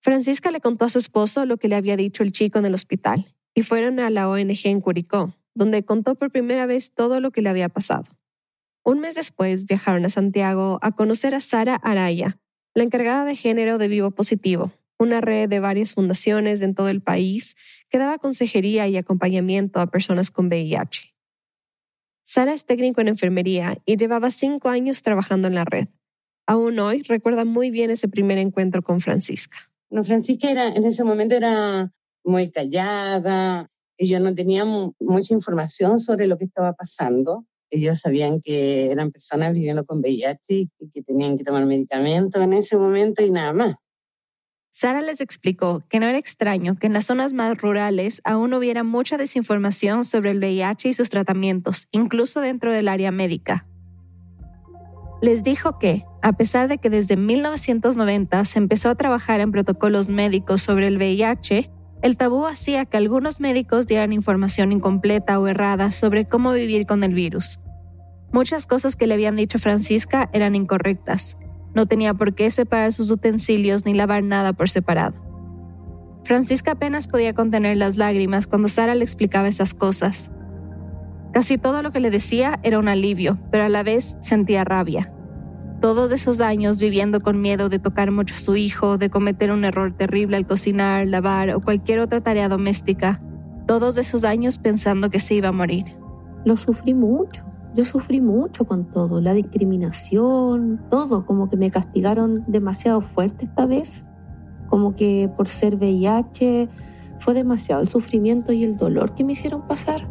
[0.00, 2.74] Francisca le contó a su esposo lo que le había dicho el chico en el
[2.74, 7.32] hospital y fueron a la ONG en Curicó, donde contó por primera vez todo lo
[7.32, 8.17] que le había pasado.
[8.88, 12.40] Un mes después viajaron a Santiago a conocer a Sara Araya,
[12.74, 17.02] la encargada de género de Vivo Positivo, una red de varias fundaciones en todo el
[17.02, 17.54] país
[17.90, 21.14] que daba consejería y acompañamiento a personas con VIH.
[22.22, 25.88] Sara es técnico en enfermería y llevaba cinco años trabajando en la red
[26.48, 29.58] aún hoy recuerda muy bien ese primer encuentro con Francisca.
[29.90, 31.92] No, Francisca era, en ese momento era
[32.24, 37.44] muy callada, ellos no tenían mucha información sobre lo que estaba pasando.
[37.70, 42.52] Ellos sabían que eran personas viviendo con VIH y que tenían que tomar medicamentos en
[42.52, 43.74] ese momento y nada más.
[44.70, 48.84] Sara les explicó que no era extraño que en las zonas más rurales aún hubiera
[48.84, 53.66] mucha desinformación sobre el VIH y sus tratamientos, incluso dentro del área médica.
[55.20, 60.08] Les dijo que, a pesar de que desde 1990 se empezó a trabajar en protocolos
[60.08, 61.72] médicos sobre el VIH,
[62.02, 67.02] el tabú hacía que algunos médicos dieran información incompleta o errada sobre cómo vivir con
[67.02, 67.58] el virus.
[68.32, 71.38] Muchas cosas que le habían dicho Francisca eran incorrectas.
[71.74, 75.24] No tenía por qué separar sus utensilios ni lavar nada por separado.
[76.24, 80.30] Francisca apenas podía contener las lágrimas cuando Sara le explicaba esas cosas.
[81.32, 85.12] Casi todo lo que le decía era un alivio, pero a la vez sentía rabia.
[85.80, 89.64] Todos esos años viviendo con miedo de tocar mucho a su hijo, de cometer un
[89.64, 93.22] error terrible al cocinar, lavar o cualquier otra tarea doméstica.
[93.68, 95.84] Todos esos años pensando que se iba a morir.
[96.44, 97.44] Lo sufrí mucho.
[97.76, 103.66] Yo sufrí mucho con todo, la discriminación, todo, como que me castigaron demasiado fuerte esta
[103.66, 104.04] vez,
[104.68, 106.68] como que por ser VIH
[107.18, 110.08] fue demasiado el sufrimiento y el dolor que me hicieron pasar.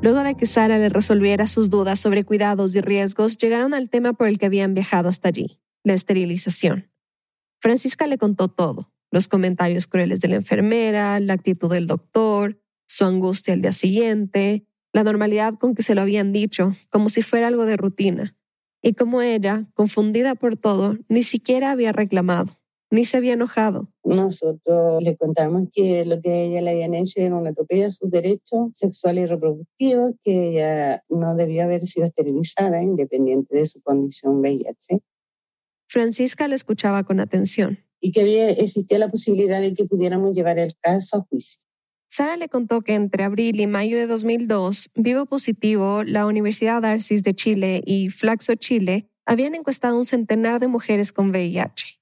[0.00, 4.12] Luego de que Sara le resolviera sus dudas sobre cuidados y riesgos, llegaron al tema
[4.12, 6.88] por el que habían viajado hasta allí, la esterilización.
[7.60, 13.04] Francisca le contó todo, los comentarios crueles de la enfermera, la actitud del doctor, su
[13.04, 17.48] angustia el día siguiente, la normalidad con que se lo habían dicho, como si fuera
[17.48, 18.36] algo de rutina,
[18.80, 22.57] y como ella, confundida por todo, ni siquiera había reclamado
[22.90, 23.88] ni se había enojado.
[24.04, 28.10] Nosotros le contamos que lo que ella le habían hecho era un atropello a sus
[28.10, 34.40] derechos sexuales y reproductivos, que ella no debía haber sido esterilizada independiente de su condición
[34.40, 35.00] VIH.
[35.86, 37.78] Francisca le escuchaba con atención.
[38.00, 41.60] Y que había, existía la posibilidad de que pudiéramos llevar el caso a juicio.
[42.10, 47.22] Sara le contó que entre abril y mayo de 2002, Vivo Positivo, la Universidad Arcis
[47.22, 51.97] de Chile y Flaxo Chile habían encuestado un centenar de mujeres con VIH.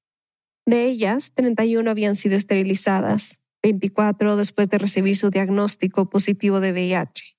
[0.66, 7.37] De ellas, 31 habían sido esterilizadas, 24 después de recibir su diagnóstico positivo de VIH.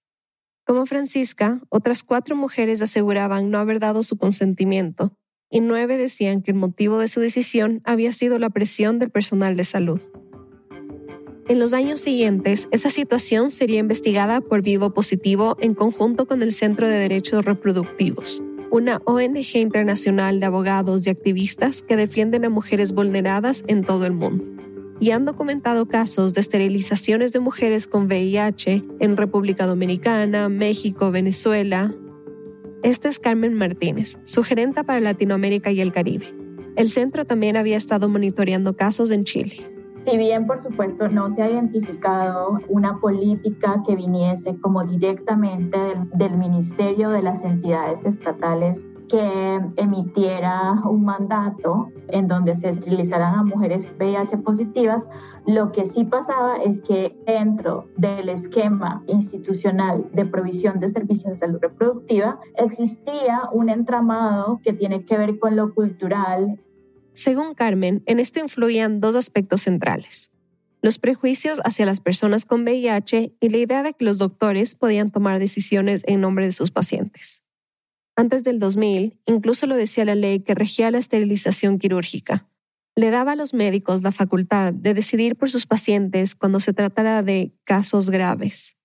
[0.66, 5.18] Como Francisca, otras cuatro mujeres aseguraban no haber dado su consentimiento
[5.50, 9.58] y nueve decían que el motivo de su decisión había sido la presión del personal
[9.58, 10.02] de salud.
[11.50, 16.54] En los años siguientes, esa situación sería investigada por Vivo Positivo en conjunto con el
[16.54, 22.92] Centro de Derechos Reproductivos, una ONG internacional de abogados y activistas que defienden a mujeres
[22.92, 24.46] vulneradas en todo el mundo.
[25.00, 31.94] Y han documentado casos de esterilizaciones de mujeres con VIH en República Dominicana, México, Venezuela.
[32.84, 36.26] Esta es Carmen Martínez, su gerenta para Latinoamérica y el Caribe.
[36.76, 39.77] El centro también había estado monitoreando casos en Chile.
[40.10, 45.78] Si bien, por supuesto, no se ha identificado una política que viniese como directamente
[46.14, 53.44] del, Ministerio de las entidades estatales que emitiera un mandato en donde se esterilizaran a
[53.44, 55.10] mujeres VIH positivas,
[55.46, 61.36] lo que sí pasaba es que dentro del esquema institucional de provisión de servicios de
[61.36, 66.58] salud reproductiva existía un entramado que tiene que ver con lo cultural
[67.18, 70.30] según Carmen, en esto influían dos aspectos centrales.
[70.84, 75.10] Los prejuicios hacia las personas con VIH y la idea de que los doctores podían
[75.10, 77.42] tomar decisiones en nombre de sus pacientes.
[78.16, 82.48] Antes del 2000, incluso lo decía la ley que regía la esterilización quirúrgica.
[82.96, 87.24] Le daba a los médicos la facultad de decidir por sus pacientes cuando se tratara
[87.24, 88.78] de casos graves.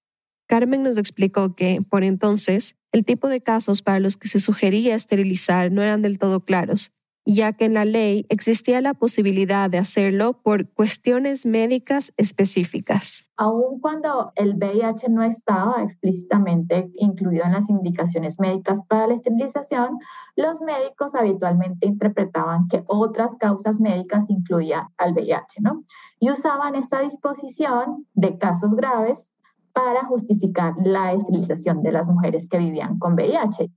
[0.46, 4.94] Carmen nos explicó que, por entonces, el tipo de casos para los que se sugería
[4.94, 6.92] esterilizar no eran del todo claros
[7.24, 13.26] ya que en la ley existía la posibilidad de hacerlo por cuestiones médicas específicas.
[13.36, 19.98] Aun cuando el VIH no estaba explícitamente incluido en las indicaciones médicas para la esterilización,
[20.36, 25.82] los médicos habitualmente interpretaban que otras causas médicas incluían al VIH, ¿no?
[26.18, 29.30] Y usaban esta disposición de casos graves
[29.72, 33.70] para justificar la esterilización de las mujeres que vivían con VIH.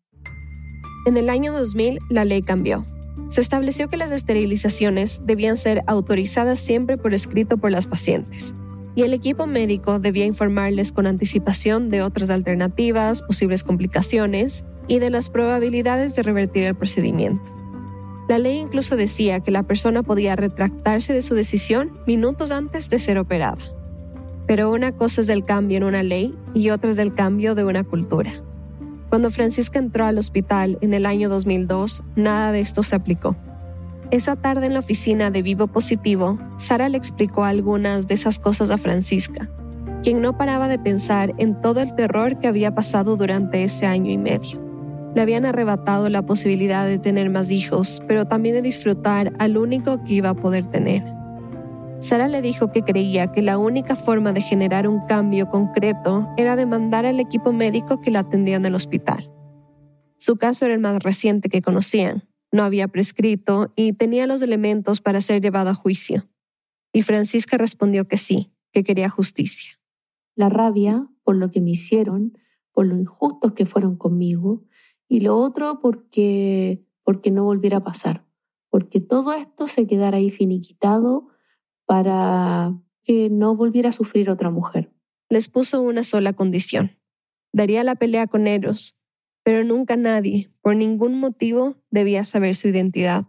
[1.06, 2.84] En el año 2000, la ley cambió
[3.30, 8.55] se estableció que las esterilizaciones debían ser autorizadas siempre por escrito por las pacientes
[8.95, 15.09] y el equipo médico debía informarles con anticipación de otras alternativas, posibles complicaciones y de
[15.09, 17.43] las probabilidades de revertir el procedimiento.
[18.30, 22.97] La ley incluso decía que la persona podía retractarse de su decisión minutos antes de
[22.97, 23.57] ser operada.
[24.47, 27.66] Pero una cosa es del cambio en una ley y otra es del cambio de
[27.66, 28.32] una cultura.
[29.10, 33.36] Cuando Francisca entró al hospital en el año 2002, nada de esto se aplicó.
[34.12, 38.70] Esa tarde en la oficina de Vivo Positivo, Sara le explicó algunas de esas cosas
[38.70, 39.49] a Francisca,
[40.03, 44.12] quien no paraba de pensar en todo el terror que había pasado durante ese año
[44.12, 44.62] y medio.
[45.16, 50.03] Le habían arrebatado la posibilidad de tener más hijos, pero también de disfrutar al único
[50.03, 51.14] que iba a poder tener.
[52.06, 56.56] Sara le dijo que creía que la única forma de generar un cambio concreto era
[56.56, 59.32] demandar al equipo médico que la atendía en el hospital.
[60.20, 65.01] Su caso era el más reciente que conocían, no había prescrito y tenía los elementos
[65.01, 66.30] para ser llevado a juicio.
[66.93, 69.80] Y Francisca respondió que sí, que quería justicia.
[70.36, 72.38] La rabia por lo que me hicieron,
[72.72, 74.64] por lo injustos que fueron conmigo,
[75.08, 78.28] y lo otro porque, porque no volviera a pasar,
[78.70, 81.30] porque todo esto se quedara ahí finiquitado
[81.86, 82.74] para
[83.04, 84.92] que no volviera a sufrir otra mujer.
[85.30, 87.00] Les puso una sola condición.
[87.54, 88.98] Daría la pelea con ellos,
[89.44, 93.26] pero nunca nadie, por ningún motivo, debía saber su identidad,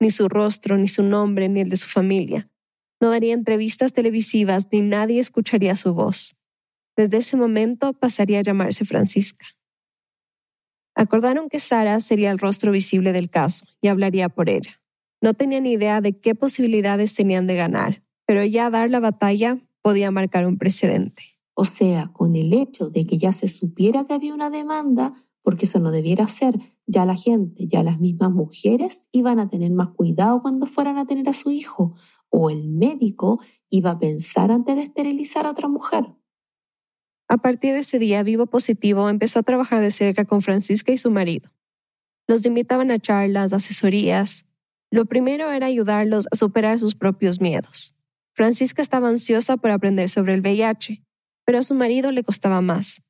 [0.00, 2.50] ni su rostro, ni su nombre, ni el de su familia.
[3.00, 6.36] No daría entrevistas televisivas, ni nadie escucharía su voz.
[6.96, 9.46] Desde ese momento pasaría a llamarse Francisca.
[10.94, 14.81] Acordaron que Sara sería el rostro visible del caso y hablaría por ella.
[15.22, 20.10] No tenían idea de qué posibilidades tenían de ganar, pero ya dar la batalla podía
[20.10, 21.22] marcar un precedente.
[21.54, 25.66] O sea, con el hecho de que ya se supiera que había una demanda, porque
[25.66, 29.90] eso no debiera ser, ya la gente, ya las mismas mujeres iban a tener más
[29.90, 31.94] cuidado cuando fueran a tener a su hijo,
[32.28, 36.04] o el médico iba a pensar antes de esterilizar a otra mujer.
[37.28, 40.98] A partir de ese día, Vivo Positivo empezó a trabajar de cerca con Francisca y
[40.98, 41.50] su marido.
[42.26, 44.46] Los invitaban a charlas, asesorías.
[44.92, 47.94] Lo primero era ayudarlos a superar sus propios miedos.
[48.34, 51.02] Francisca estaba ansiosa por aprender sobre el VIH,
[51.46, 53.00] pero a su marido le costaba más.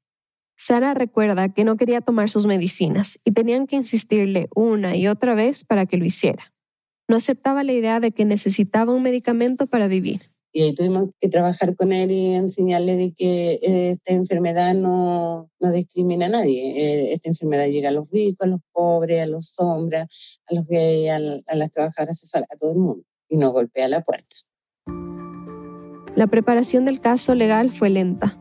[0.56, 5.34] Sara recuerda que no quería tomar sus medicinas y tenían que insistirle una y otra
[5.34, 6.54] vez para que lo hiciera.
[7.08, 10.31] No aceptaba la idea de que necesitaba un medicamento para vivir.
[10.52, 15.50] Y ahí tuvimos que trabajar con él y enseñarle de que eh, esta enfermedad no,
[15.58, 16.72] no discrimina a nadie.
[16.76, 20.08] Eh, esta enfermedad llega a los ricos, a los pobres, a los sombras,
[20.46, 23.04] a los gays, a, a las trabajadoras sexuales, a todo el mundo.
[23.28, 24.36] Y no golpea la puerta.
[26.14, 28.38] La preparación del caso legal fue lenta.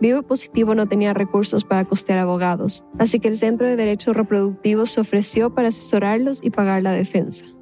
[0.00, 4.90] Vivo Positivo no tenía recursos para costear abogados, así que el Centro de Derechos Reproductivos
[4.90, 7.57] se ofreció para asesorarlos y pagar la defensa.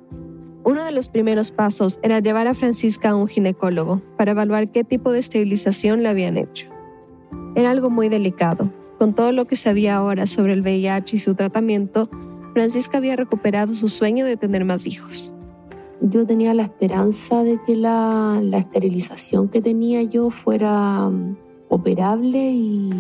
[0.67, 4.83] Uno de los primeros pasos era llevar a Francisca a un ginecólogo para evaluar qué
[4.83, 6.67] tipo de esterilización le habían hecho.
[7.55, 8.73] Era algo muy delicado.
[8.99, 12.11] Con todo lo que sabía ahora sobre el VIH y su tratamiento,
[12.53, 15.33] Francisca había recuperado su sueño de tener más hijos.
[16.01, 21.37] Yo tenía la esperanza de que la, la esterilización que tenía yo fuera um,
[21.69, 22.91] operable y,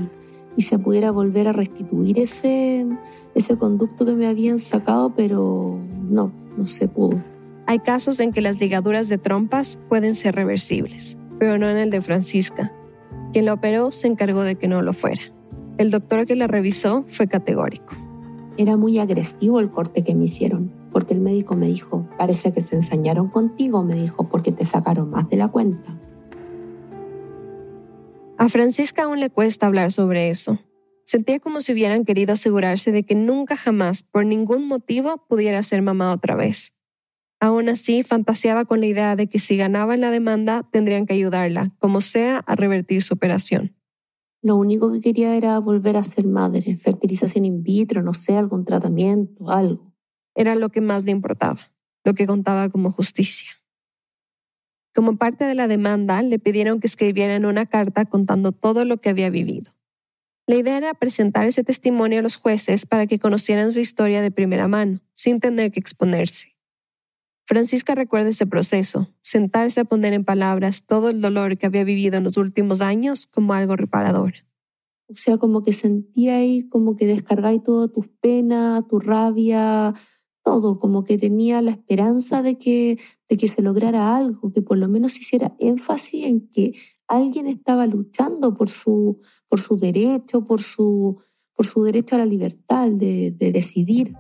[0.57, 2.87] y, se pudiera volver a restituir ese,
[3.35, 7.21] ese conducto que me habían sacado, pero no, no se pudo.
[7.69, 11.91] Hay casos en que las ligaduras de trompas pueden ser reversibles, pero no en el
[11.91, 12.73] de Francisca.
[13.33, 15.23] Quien la operó se encargó de que no lo fuera.
[15.77, 17.97] El doctor que la revisó fue categórico.
[18.57, 22.61] Era muy agresivo el corte que me hicieron, porque el médico me dijo, parece que
[22.61, 25.93] se ensañaron contigo, me dijo, porque te sacaron más de la cuenta.
[28.39, 30.59] A Francisca aún le cuesta hablar sobre eso.
[31.05, 35.83] Sentía como si hubieran querido asegurarse de que nunca jamás, por ningún motivo, pudiera ser
[35.83, 36.76] mamá otra vez.
[37.47, 41.72] Aún así, fantaseaba con la idea de que si ganaban la demanda, tendrían que ayudarla,
[41.78, 43.76] como sea, a revertir su operación.
[44.42, 48.64] Lo único que quería era volver a ser madre, fertilización in vitro, no sé, algún
[48.64, 49.94] tratamiento, algo.
[50.34, 51.61] Era lo que más le importaba,
[52.05, 53.53] lo que contaba como justicia.
[54.92, 59.11] Como parte de la demanda, le pidieron que escribieran una carta contando todo lo que
[59.11, 59.70] había vivido.
[60.49, 64.32] La idea era presentar ese testimonio a los jueces para que conocieran su historia de
[64.32, 66.55] primera mano, sin tener que exponerse.
[67.47, 72.16] Francisca recuerda ese proceso, sentarse a poner en palabras todo el dolor que había vivido
[72.16, 74.34] en los últimos años como algo reparador.
[75.09, 79.94] O sea, como que sentía ahí, como que descargáis todas tus penas, tu rabia,
[80.42, 84.78] todo, como que tenía la esperanza de que, de que se lograra algo, que por
[84.78, 86.74] lo menos hiciera énfasis en que
[87.07, 91.22] alguien estaba luchando por su, por su derecho, por su,
[91.55, 94.16] por su derecho a la libertad de, de decidir.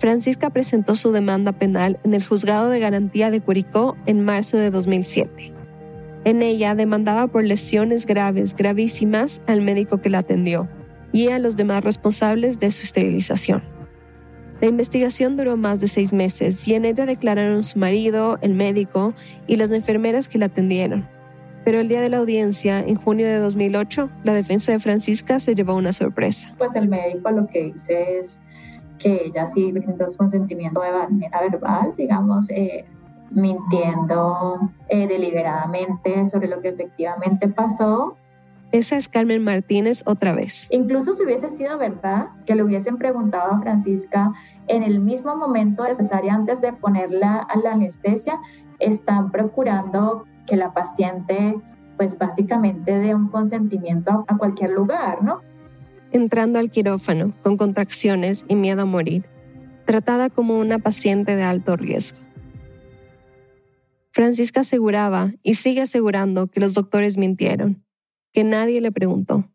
[0.00, 4.70] Francisca presentó su demanda penal en el Juzgado de Garantía de Curicó en marzo de
[4.70, 5.52] 2007.
[6.24, 10.70] En ella demandaba por lesiones graves, gravísimas, al médico que la atendió
[11.12, 13.62] y a los demás responsables de su esterilización.
[14.62, 19.12] La investigación duró más de seis meses y en ella declararon su marido, el médico
[19.46, 21.06] y las enfermeras que la atendieron.
[21.62, 25.54] Pero el día de la audiencia, en junio de 2008, la defensa de Francisca se
[25.54, 26.54] llevó una sorpresa.
[26.56, 28.40] Pues el médico lo que dice es
[29.00, 32.84] que ella sí brindó su consentimiento de manera verbal, digamos, eh,
[33.30, 38.16] mintiendo eh, deliberadamente sobre lo que efectivamente pasó
[38.72, 40.68] Esa es Carmen Martínez otra vez.
[40.70, 44.32] Incluso si hubiese sido verdad que le hubiesen preguntado a Francisca
[44.66, 48.38] en el mismo momento necesario antes de ponerla a la anestesia,
[48.78, 51.56] están procurando que la paciente
[51.96, 55.40] pues básicamente dé un consentimiento a cualquier lugar, ¿no?
[56.12, 59.26] Entrando al quirófano con contracciones y miedo a morir,
[59.86, 62.18] tratada como una paciente de alto riesgo.
[64.12, 67.84] Francisca aseguraba y sigue asegurando que los doctores mintieron,
[68.32, 69.52] que nadie le preguntó,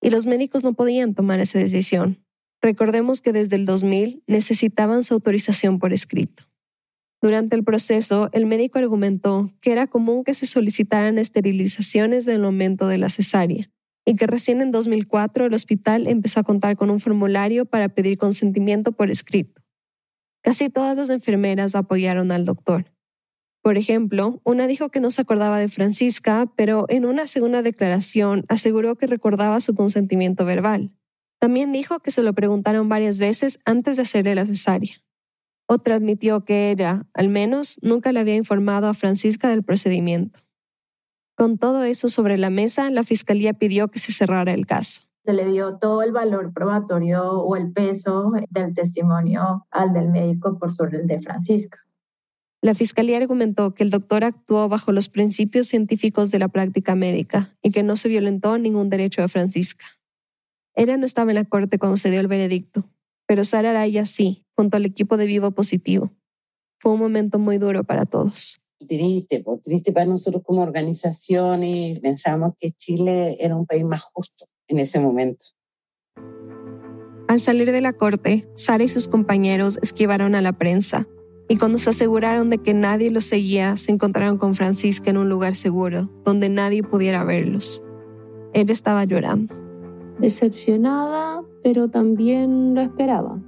[0.00, 2.24] y los médicos no podían tomar esa decisión.
[2.62, 6.44] Recordemos que desde el 2000 necesitaban su autorización por escrito.
[7.20, 12.88] Durante el proceso, el médico argumentó que era común que se solicitaran esterilizaciones del momento
[12.88, 13.70] de la cesárea
[14.10, 18.18] y que recién en 2004 el hospital empezó a contar con un formulario para pedir
[18.18, 19.62] consentimiento por escrito.
[20.42, 22.92] Casi todas las enfermeras apoyaron al doctor.
[23.62, 28.46] Por ejemplo, una dijo que no se acordaba de Francisca, pero en una segunda declaración
[28.48, 30.92] aseguró que recordaba su consentimiento verbal.
[31.38, 35.04] También dijo que se lo preguntaron varias veces antes de hacerle la cesárea.
[35.68, 40.40] Otra admitió que ella, al menos, nunca le había informado a Francisca del procedimiento.
[41.40, 45.00] Con todo eso sobre la mesa, la fiscalía pidió que se cerrara el caso.
[45.24, 50.58] Se le dio todo el valor probatorio o el peso del testimonio al del médico
[50.58, 51.78] por sobre el de Francisca.
[52.60, 57.56] La fiscalía argumentó que el doctor actuó bajo los principios científicos de la práctica médica
[57.62, 59.86] y que no se violentó ningún derecho de Francisca.
[60.74, 62.84] Ella no estaba en la corte cuando se dio el veredicto,
[63.24, 66.12] pero Sara Araya sí, junto al equipo de Vivo Positivo.
[66.80, 68.59] Fue un momento muy duro para todos.
[68.86, 74.02] Triste, pues, triste para nosotros como organización y pensamos que Chile era un país más
[74.12, 75.44] justo en ese momento.
[77.28, 81.06] Al salir de la corte, Sara y sus compañeros esquivaron a la prensa
[81.48, 85.28] y cuando se aseguraron de que nadie los seguía, se encontraron con Francisca en un
[85.28, 87.82] lugar seguro, donde nadie pudiera verlos.
[88.52, 89.54] Él estaba llorando.
[90.18, 93.40] Decepcionada, pero también lo esperaba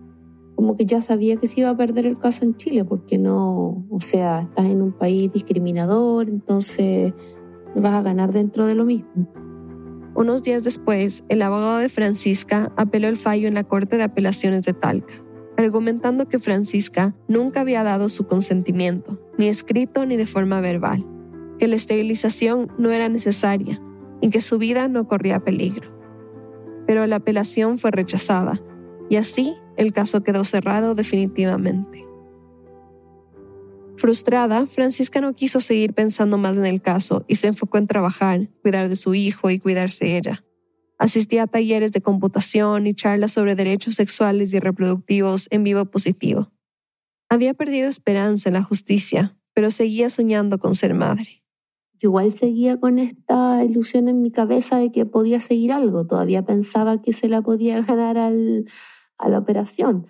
[0.62, 3.84] como que ya sabía que se iba a perder el caso en Chile, porque no,
[3.90, 7.14] o sea, estás en un país discriminador, entonces
[7.74, 9.10] vas a ganar dentro de lo mismo.
[10.14, 14.62] Unos días después, el abogado de Francisca apeló el fallo en la Corte de Apelaciones
[14.62, 15.14] de Talca,
[15.56, 21.04] argumentando que Francisca nunca había dado su consentimiento, ni escrito ni de forma verbal,
[21.58, 23.82] que la esterilización no era necesaria
[24.20, 25.90] y que su vida no corría peligro.
[26.86, 28.60] Pero la apelación fue rechazada,
[29.10, 32.06] y así el caso quedó cerrado definitivamente.
[33.96, 38.48] Frustrada, Francisca no quiso seguir pensando más en el caso y se enfocó en trabajar,
[38.62, 40.44] cuidar de su hijo y cuidarse ella.
[40.98, 46.50] Asistía a talleres de computación y charlas sobre derechos sexuales y reproductivos en vivo positivo.
[47.28, 51.42] Había perdido esperanza en la justicia, pero seguía soñando con ser madre.
[52.00, 56.06] igual seguía con esta ilusión en mi cabeza de que podía seguir algo.
[56.06, 58.66] Todavía pensaba que se la podía ganar al,
[59.22, 60.06] a la operación,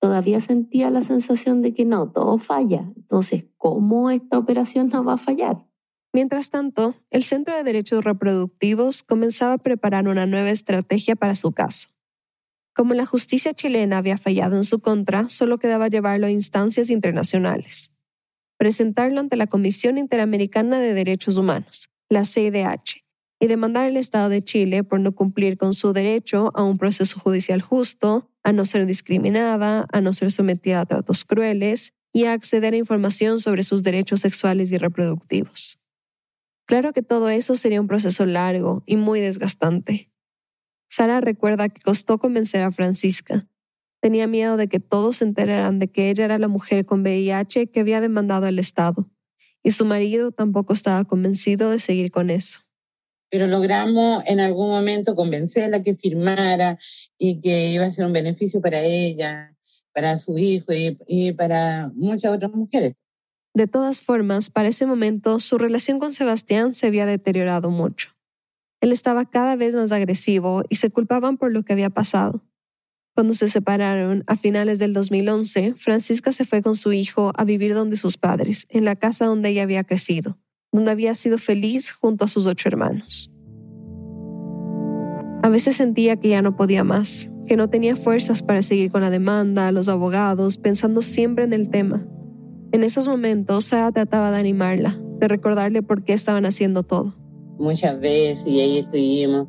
[0.00, 2.92] todavía sentía la sensación de que no, todo falla.
[2.96, 5.66] Entonces, ¿cómo esta operación no va a fallar?
[6.12, 11.52] Mientras tanto, el Centro de Derechos Reproductivos comenzaba a preparar una nueva estrategia para su
[11.52, 11.88] caso.
[12.74, 17.92] Como la justicia chilena había fallado en su contra, solo quedaba llevarlo a instancias internacionales.
[18.58, 23.04] Presentarlo ante la Comisión Interamericana de Derechos Humanos, la CIDH,
[23.40, 27.18] y demandar al Estado de Chile por no cumplir con su derecho a un proceso
[27.18, 32.32] judicial justo, a no ser discriminada, a no ser sometida a tratos crueles y a
[32.32, 35.78] acceder a información sobre sus derechos sexuales y reproductivos.
[36.66, 40.10] Claro que todo eso sería un proceso largo y muy desgastante.
[40.88, 43.48] Sara recuerda que costó convencer a Francisca.
[44.00, 47.68] Tenía miedo de que todos se enteraran de que ella era la mujer con VIH
[47.68, 49.08] que había demandado al Estado,
[49.62, 52.60] y su marido tampoco estaba convencido de seguir con eso
[53.32, 56.78] pero logramos en algún momento convencerla que firmara
[57.16, 59.56] y que iba a ser un beneficio para ella,
[59.94, 62.94] para su hijo y, para muchas otras mujeres.
[63.54, 68.10] De todas formas, para ese momento su relación con Sebastián se había deteriorado mucho.
[68.82, 72.44] Él estaba cada vez más agresivo y se culpaban por lo que había pasado.
[73.14, 77.72] Cuando se separaron a finales del 2011, Francisca se fue con su hijo a vivir
[77.72, 80.41] donde sus padres, en la casa donde ella había crecido
[80.72, 83.30] donde había sido feliz junto a sus ocho hermanos.
[85.42, 89.02] A veces sentía que ya no podía más, que no tenía fuerzas para seguir con
[89.02, 92.06] la demanda, los abogados, pensando siempre en el tema.
[92.72, 97.14] En esos momentos, Sara trataba de animarla, de recordarle por qué estaban haciendo todo.
[97.58, 99.48] Muchas veces, y ahí estuvimos,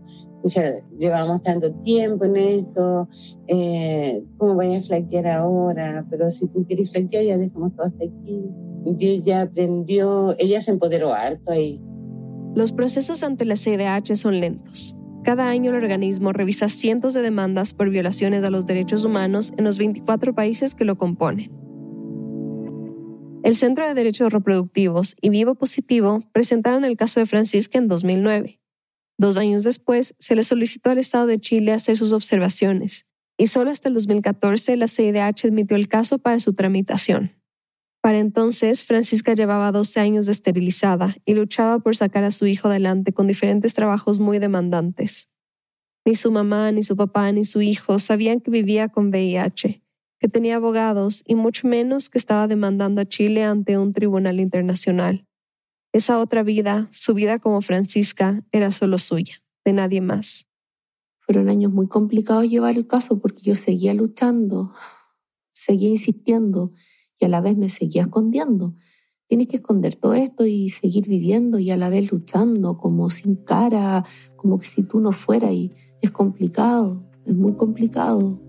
[0.97, 3.07] llevamos tanto tiempo en esto,
[3.47, 6.05] eh, ¿cómo voy a flaquear ahora?
[6.09, 8.43] Pero si tú quieres flaquear, ya dejamos todo hasta aquí.
[8.85, 11.81] Ella aprendió, ella se empoderó harto ahí.
[12.55, 14.95] Los procesos ante la CIDH son lentos.
[15.23, 19.63] Cada año el organismo revisa cientos de demandas por violaciones a los derechos humanos en
[19.63, 21.51] los 24 países que lo componen.
[23.43, 28.59] El Centro de Derechos Reproductivos y Vivo Positivo presentaron el caso de Francisca en 2009.
[29.17, 33.05] Dos años después, se le solicitó al Estado de Chile hacer sus observaciones,
[33.37, 37.31] y solo hasta el 2014 la CIDH admitió el caso para su tramitación.
[38.03, 43.13] Para entonces, Francisca llevaba 12 años esterilizada y luchaba por sacar a su hijo adelante
[43.13, 45.29] con diferentes trabajos muy demandantes.
[46.03, 49.81] Ni su mamá, ni su papá, ni su hijo sabían que vivía con VIH,
[50.19, 55.25] que tenía abogados y mucho menos que estaba demandando a Chile ante un tribunal internacional.
[55.93, 60.45] Esa otra vida, su vida como Francisca, era solo suya, de nadie más.
[61.21, 64.73] Fueron años muy complicados llevar el caso porque yo seguía luchando,
[65.53, 66.73] seguía insistiendo
[67.19, 68.75] y a la vez me seguía escondiendo.
[69.27, 73.35] Tienes que esconder todo esto y seguir viviendo y a la vez luchando, como sin
[73.35, 74.03] cara,
[74.35, 78.39] como que si tú no fueras y es complicado, es muy complicado.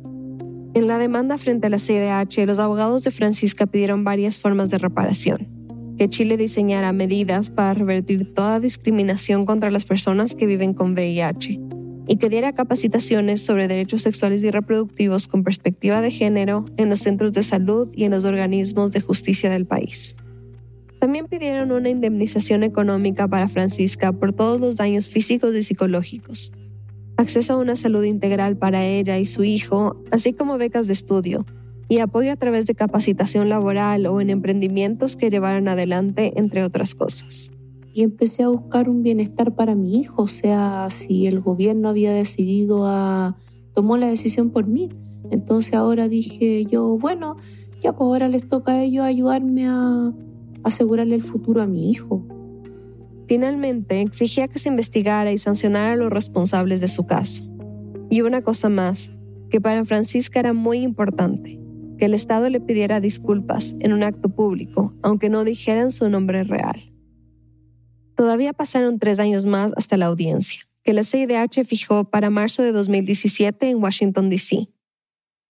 [0.74, 4.78] En la demanda frente a la CDH, los abogados de Francisca pidieron varias formas de
[4.78, 5.48] reparación.
[5.96, 11.63] Que Chile diseñara medidas para revertir toda discriminación contra las personas que viven con VIH
[12.06, 17.00] y que diera capacitaciones sobre derechos sexuales y reproductivos con perspectiva de género en los
[17.00, 20.16] centros de salud y en los organismos de justicia del país.
[20.98, 26.52] También pidieron una indemnización económica para Francisca por todos los daños físicos y psicológicos,
[27.16, 31.44] acceso a una salud integral para ella y su hijo, así como becas de estudio,
[31.88, 36.94] y apoyo a través de capacitación laboral o en emprendimientos que llevaran adelante, entre otras
[36.94, 37.53] cosas
[37.94, 42.12] y empecé a buscar un bienestar para mi hijo, o sea, si el gobierno había
[42.12, 43.36] decidido a
[43.72, 44.88] tomó la decisión por mí.
[45.30, 47.36] Entonces ahora dije yo, bueno,
[47.80, 50.12] ya pues ahora les toca a ellos ayudarme a
[50.64, 52.26] asegurarle el futuro a mi hijo.
[53.26, 57.44] Finalmente, exigía que se investigara y sancionara a los responsables de su caso.
[58.10, 59.12] Y una cosa más,
[59.50, 61.60] que para Francisca era muy importante,
[61.96, 66.44] que el Estado le pidiera disculpas en un acto público, aunque no dijeran su nombre
[66.44, 66.93] real.
[68.14, 72.72] Todavía pasaron tres años más hasta la audiencia, que la CIDH fijó para marzo de
[72.72, 74.68] 2017 en Washington, D.C.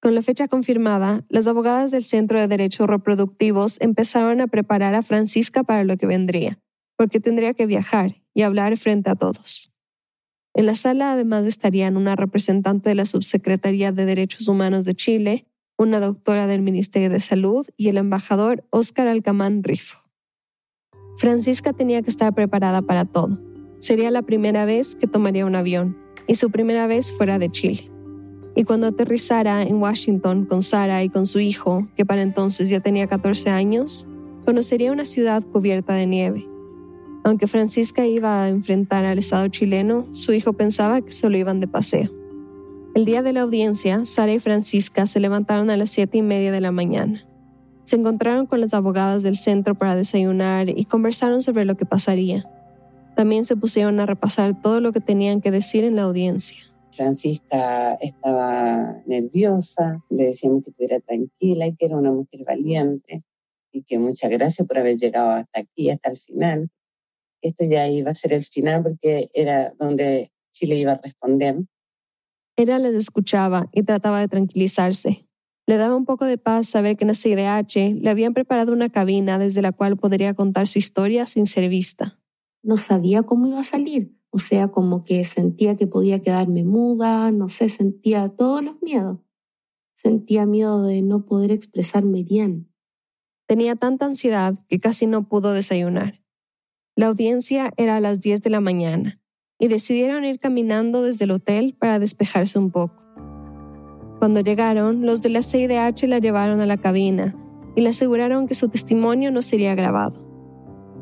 [0.00, 5.02] Con la fecha confirmada, las abogadas del Centro de Derechos Reproductivos empezaron a preparar a
[5.02, 6.58] Francisca para lo que vendría,
[6.96, 9.72] porque tendría que viajar y hablar frente a todos.
[10.54, 15.46] En la sala además estarían una representante de la Subsecretaría de Derechos Humanos de Chile,
[15.76, 20.03] una doctora del Ministerio de Salud y el embajador Óscar Alcamán Rifo.
[21.16, 23.38] Francisca tenía que estar preparada para todo.
[23.78, 25.96] Sería la primera vez que tomaría un avión
[26.26, 27.90] y su primera vez fuera de Chile.
[28.56, 32.80] Y cuando aterrizara en Washington con Sara y con su hijo, que para entonces ya
[32.80, 34.06] tenía 14 años,
[34.44, 36.48] conocería una ciudad cubierta de nieve.
[37.24, 41.68] Aunque Francisca iba a enfrentar al Estado chileno, su hijo pensaba que solo iban de
[41.68, 42.10] paseo.
[42.94, 46.52] El día de la audiencia, Sara y Francisca se levantaron a las siete y media
[46.52, 47.26] de la mañana.
[47.84, 52.48] Se encontraron con las abogadas del centro para desayunar y conversaron sobre lo que pasaría.
[53.14, 56.58] También se pusieron a repasar todo lo que tenían que decir en la audiencia.
[56.90, 63.22] Francisca estaba nerviosa, le decíamos que estuviera tranquila y que era una mujer valiente
[63.72, 66.70] y que muchas gracias por haber llegado hasta aquí, hasta el final.
[67.42, 71.56] Esto ya iba a ser el final porque era donde Chile iba a responder.
[72.56, 75.26] Ella les escuchaba y trataba de tranquilizarse,
[75.66, 78.90] le daba un poco de paz saber que en la CIDH le habían preparado una
[78.90, 82.20] cabina desde la cual podría contar su historia sin ser vista.
[82.62, 87.30] No sabía cómo iba a salir, o sea, como que sentía que podía quedarme muda,
[87.30, 89.20] no sé, sentía todos los miedos.
[89.94, 92.70] Sentía miedo de no poder expresarme bien.
[93.46, 96.22] Tenía tanta ansiedad que casi no pudo desayunar.
[96.96, 99.20] La audiencia era a las 10 de la mañana
[99.58, 103.03] y decidieron ir caminando desde el hotel para despejarse un poco.
[104.24, 107.36] Cuando llegaron, los de la CIDH la llevaron a la cabina
[107.76, 110.26] y le aseguraron que su testimonio no sería grabado.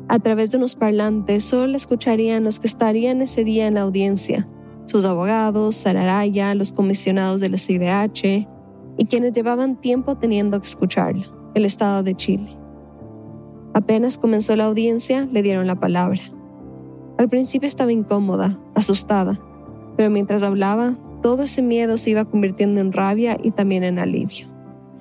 [0.09, 3.83] A través de unos parlantes solo la escucharían los que estarían ese día en la
[3.83, 4.49] audiencia,
[4.87, 8.45] sus abogados, Sararaya, los comisionados de la CIDH
[8.97, 12.57] y quienes llevaban tiempo teniendo que escucharla, el Estado de Chile.
[13.73, 16.19] Apenas comenzó la audiencia, le dieron la palabra.
[17.17, 19.39] Al principio estaba incómoda, asustada,
[19.95, 24.45] pero mientras hablaba, todo ese miedo se iba convirtiendo en rabia y también en alivio.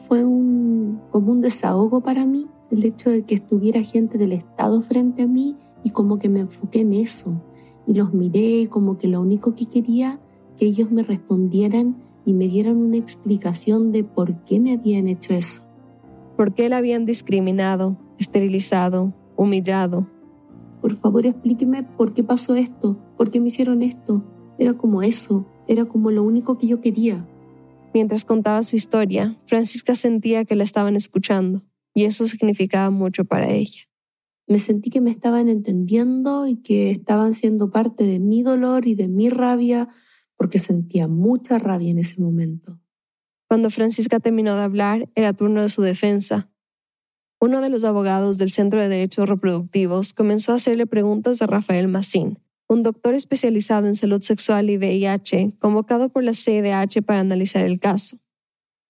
[0.09, 4.81] Fue un, como un desahogo para mí el hecho de que estuviera gente del Estado
[4.81, 7.43] frente a mí y como que me enfoqué en eso.
[7.87, 10.19] Y los miré como que lo único que quería
[10.57, 15.35] que ellos me respondieran y me dieran una explicación de por qué me habían hecho
[15.35, 15.65] eso.
[16.39, 20.07] ¿Por qué la habían discriminado, esterilizado, humillado?
[20.83, 24.25] por favor explíqueme por qué pasó esto, por qué me hicieron esto.
[24.59, 27.27] Era como eso, era como lo único que yo quería.
[27.95, 31.63] Mientras contaba su historia, Francisca sentía que la estaban escuchando,
[31.95, 33.83] y eso significaba mucho para ella.
[34.47, 38.95] Me sentí que me estaban entendiendo y que estaban siendo parte de mi dolor y
[38.95, 39.89] de mi rabia,
[40.37, 42.81] porque sentía mucha rabia en ese momento.
[43.49, 46.51] Cuando Francisca terminó de hablar, era turno de su defensa.
[47.41, 51.87] Uno de los abogados del Centro de Derechos Reproductivos comenzó a hacerle preguntas a Rafael
[51.89, 52.39] Massín,
[52.73, 57.79] un doctor especializado en salud sexual y VIH, convocado por la CDH para analizar el
[57.79, 58.17] caso.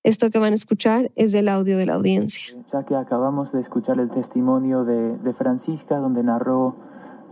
[0.05, 2.55] Esto que van a escuchar es del audio de la audiencia.
[2.73, 6.77] Ya que acabamos de escuchar el testimonio de, de Francisca, donde narró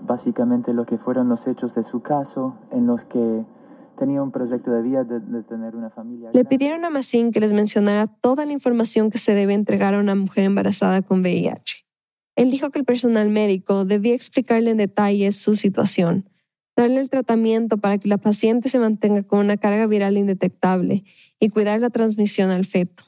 [0.02, 3.44] básicamente lo que fueron los hechos de su caso, en los que
[3.98, 6.30] tenía un proyecto de vida de, de tener una familia.
[6.32, 9.98] Le pidieron a Massín que les mencionara toda la información que se debe entregar a
[9.98, 11.84] una mujer embarazada con VIH.
[12.36, 16.30] Él dijo que el personal médico debía explicarle en detalle su situación,
[16.76, 21.04] darle el tratamiento para que la paciente se mantenga con una carga viral indetectable
[21.38, 23.04] y cuidar la transmisión al feto.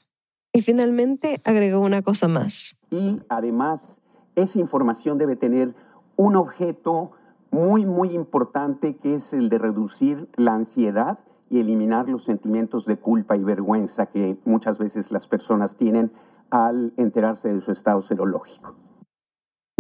[0.52, 2.76] Y finalmente agregó una cosa más.
[2.90, 4.02] Y además,
[4.36, 5.74] esa información debe tener
[6.16, 7.12] un objeto
[7.50, 11.18] muy, muy importante que es el de reducir la ansiedad
[11.50, 16.10] y eliminar los sentimientos de culpa y vergüenza que muchas veces las personas tienen
[16.50, 18.74] al enterarse de su estado serológico.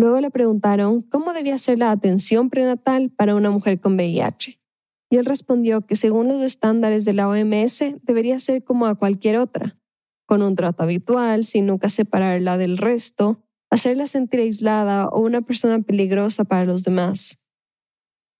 [0.02, 4.60] Luego le preguntaron cómo debía ser la atención prenatal para una mujer con VIH.
[5.08, 9.36] Y él respondió que según los estándares de la OMS debería ser como a cualquier
[9.38, 9.78] otra,
[10.26, 15.78] con un trato habitual, sin nunca separarla del resto, hacerla sentir aislada o una persona
[15.78, 17.38] peligrosa para los demás.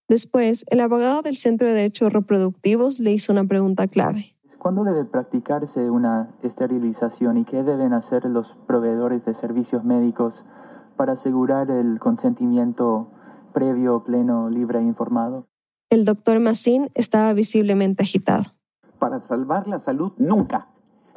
[0.08, 4.34] Después, el abogado del Centro de Derechos Reproductivos le hizo una pregunta clave.
[4.58, 10.44] ¿Cuándo debe practicarse una esterilización y qué deben hacer los proveedores de servicios médicos
[11.02, 13.10] para asegurar el consentimiento
[13.52, 15.48] previo, pleno, libre e informado?
[15.90, 18.44] El doctor Massín estaba visiblemente agitado.
[19.00, 20.68] Para salvar la salud, nunca,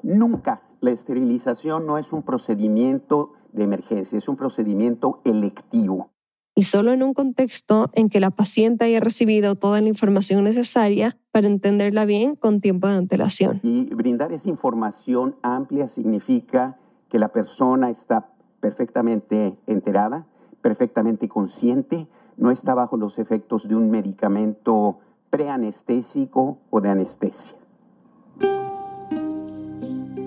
[0.01, 6.09] nunca la esterilización no es un procedimiento de emergencia, es un procedimiento electivo.
[6.55, 11.15] Y solo en un contexto en que la paciente haya recibido toda la información necesaria
[11.31, 13.59] para entenderla bien con tiempo de antelación.
[13.61, 18.34] Y brindar esa información amplia significa que la persona está
[18.65, 20.25] perfectamente enterada,
[20.63, 24.97] perfectamente consciente, no está bajo los efectos de un medicamento
[25.29, 27.53] preanestésico o de anestesia.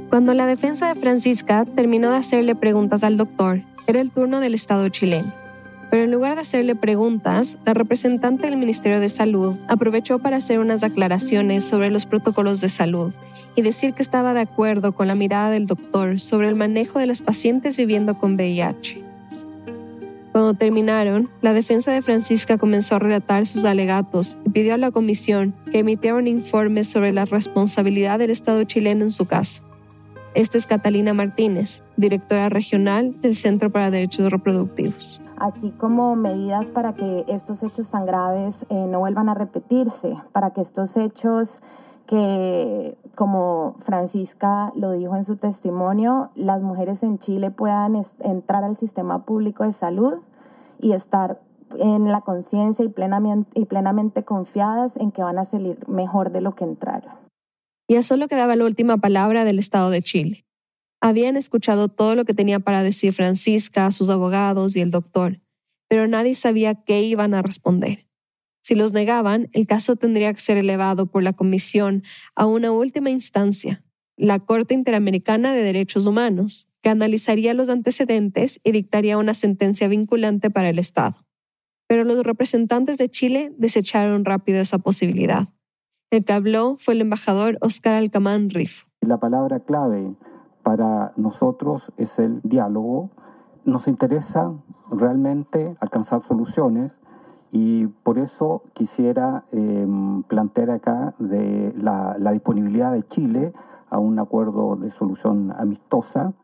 [0.09, 4.55] Cuando la defensa de Francisca terminó de hacerle preguntas al doctor, era el turno del
[4.55, 5.33] Estado chileno.
[5.91, 10.59] Pero en lugar de hacerle preguntas, la representante del Ministerio de Salud aprovechó para hacer
[10.59, 13.15] unas aclaraciones sobre los protocolos de salud
[13.57, 17.07] y decir que estaba de acuerdo con la mirada del doctor sobre el manejo de
[17.07, 19.03] las pacientes viviendo con VIH.
[20.31, 24.91] Cuando terminaron, la defensa de Francisca comenzó a relatar sus alegatos y pidió a la
[24.91, 29.65] comisión que emitiera un informe sobre la responsabilidad del Estado chileno en su caso.
[30.35, 36.95] Esta es Catalina Martínez, directora regional del Centro para Derechos Reproductivos así como medidas para
[36.95, 41.63] que estos hechos tan graves eh, no vuelvan a repetirse, para que estos hechos
[42.07, 48.77] que, como Francisca lo dijo en su testimonio, las mujeres en Chile puedan entrar al
[48.77, 50.15] sistema público de salud
[50.81, 51.41] y estar
[51.79, 56.41] en la conciencia y plenamente, y plenamente confiadas en que van a salir mejor de
[56.41, 57.13] lo que entraron.
[57.89, 60.45] Ya solo quedaba la última palabra del Estado de Chile.
[61.01, 65.41] Habían escuchado todo lo que tenía para decir Francisca, sus abogados y el doctor,
[65.89, 68.09] pero nadie sabía qué iban a responder.
[68.63, 72.03] Si los negaban, el caso tendría que ser elevado por la Comisión
[72.35, 73.83] a una última instancia,
[74.17, 80.51] la Corte Interamericana de Derechos Humanos, que analizaría los antecedentes y dictaría una sentencia vinculante
[80.51, 81.17] para el Estado.
[81.87, 85.49] Pero los representantes de Chile desecharon rápido esa posibilidad.
[86.11, 88.87] El que habló fue el embajador Oscar Alcamán Rifo.
[89.01, 90.15] La palabra clave
[90.69, 93.09] para nosotros es el diálogo.
[93.65, 94.53] Nos interesa
[94.91, 96.99] realmente alcanzar soluciones
[97.51, 103.55] y por eso quisiera em, plantear acá la, la disponibilidad de Chile
[103.89, 106.35] a un acuerdo de solución amistosa.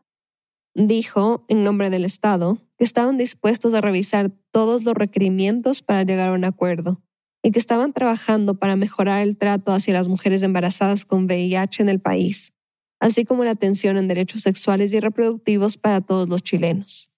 [0.73, 6.29] Dijo, en nombre del Estado, que estaban dispuestos a revisar todos los requerimientos para llegar
[6.29, 6.99] a un acuerdo
[7.43, 11.89] y que estaban trabajando para mejorar el trato hacia las mujeres embarazadas con VIH en
[11.89, 12.54] el país
[12.99, 17.11] así como la atención en derechos sexuales y reproductivos para todos los chilenos.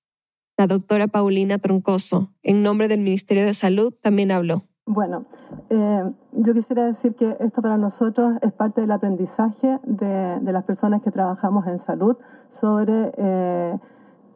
[0.57, 4.63] La doctora Paulina Troncoso, en nombre del Ministerio de Salud, también habló.
[4.87, 5.25] Bueno,
[5.69, 11.01] eh, yo quisiera decir que esto para nosotros es parte del aprendizaje de, las personas
[11.01, 12.15] que trabajamos en salud
[12.47, 13.77] sobre eh,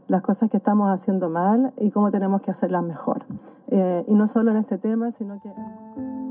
[0.09, 3.25] las cosas que estamos haciendo mal y cómo tenemos que hacerlas mejor.
[3.69, 5.49] Eh, y no solo en este tema, sino que...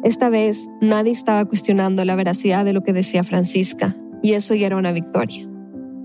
[0.03, 4.67] Esta vez nadie estaba cuestionando la veracidad de lo que decía Francisca, y eso ya
[4.67, 5.49] era una victoria.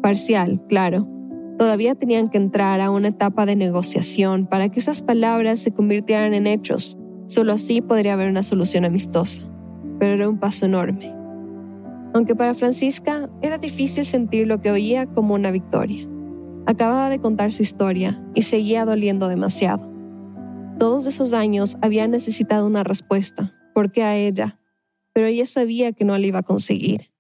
[0.01, 1.07] Parcial, claro.
[1.57, 6.33] Todavía tenían que entrar a una etapa de negociación para que esas palabras se convirtieran
[6.33, 6.97] en hechos.
[7.27, 9.41] Solo así podría haber una solución amistosa.
[9.99, 11.13] Pero era un paso enorme.
[12.13, 16.07] Aunque para Francisca era difícil sentir lo que oía como una victoria.
[16.65, 19.91] Acababa de contar su historia y seguía doliendo demasiado.
[20.77, 24.59] Todos esos años había necesitado una respuesta, ¿por qué a ella?
[25.13, 27.14] Pero ella sabía que no la iba a conseguir.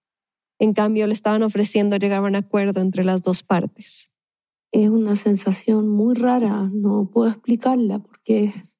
[0.59, 4.11] En cambio, le estaban ofreciendo llegar a un acuerdo entre las dos partes.
[4.71, 8.77] Es una sensación muy rara, no puedo explicarla porque es,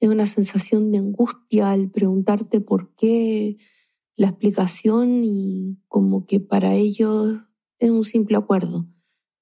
[0.00, 3.56] es una sensación de angustia el preguntarte por qué,
[4.16, 7.40] la explicación y como que para ellos
[7.78, 8.86] es un simple acuerdo.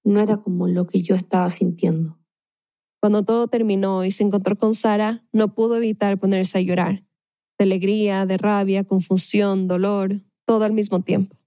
[0.04, 2.18] No era como lo que yo estaba sintiendo.
[3.00, 7.04] Cuando todo terminó y se encontró con Sara, no pudo evitar ponerse a llorar.
[7.58, 11.41] De alegría, de rabia, confusión, dolor, todo al mismo tiempo.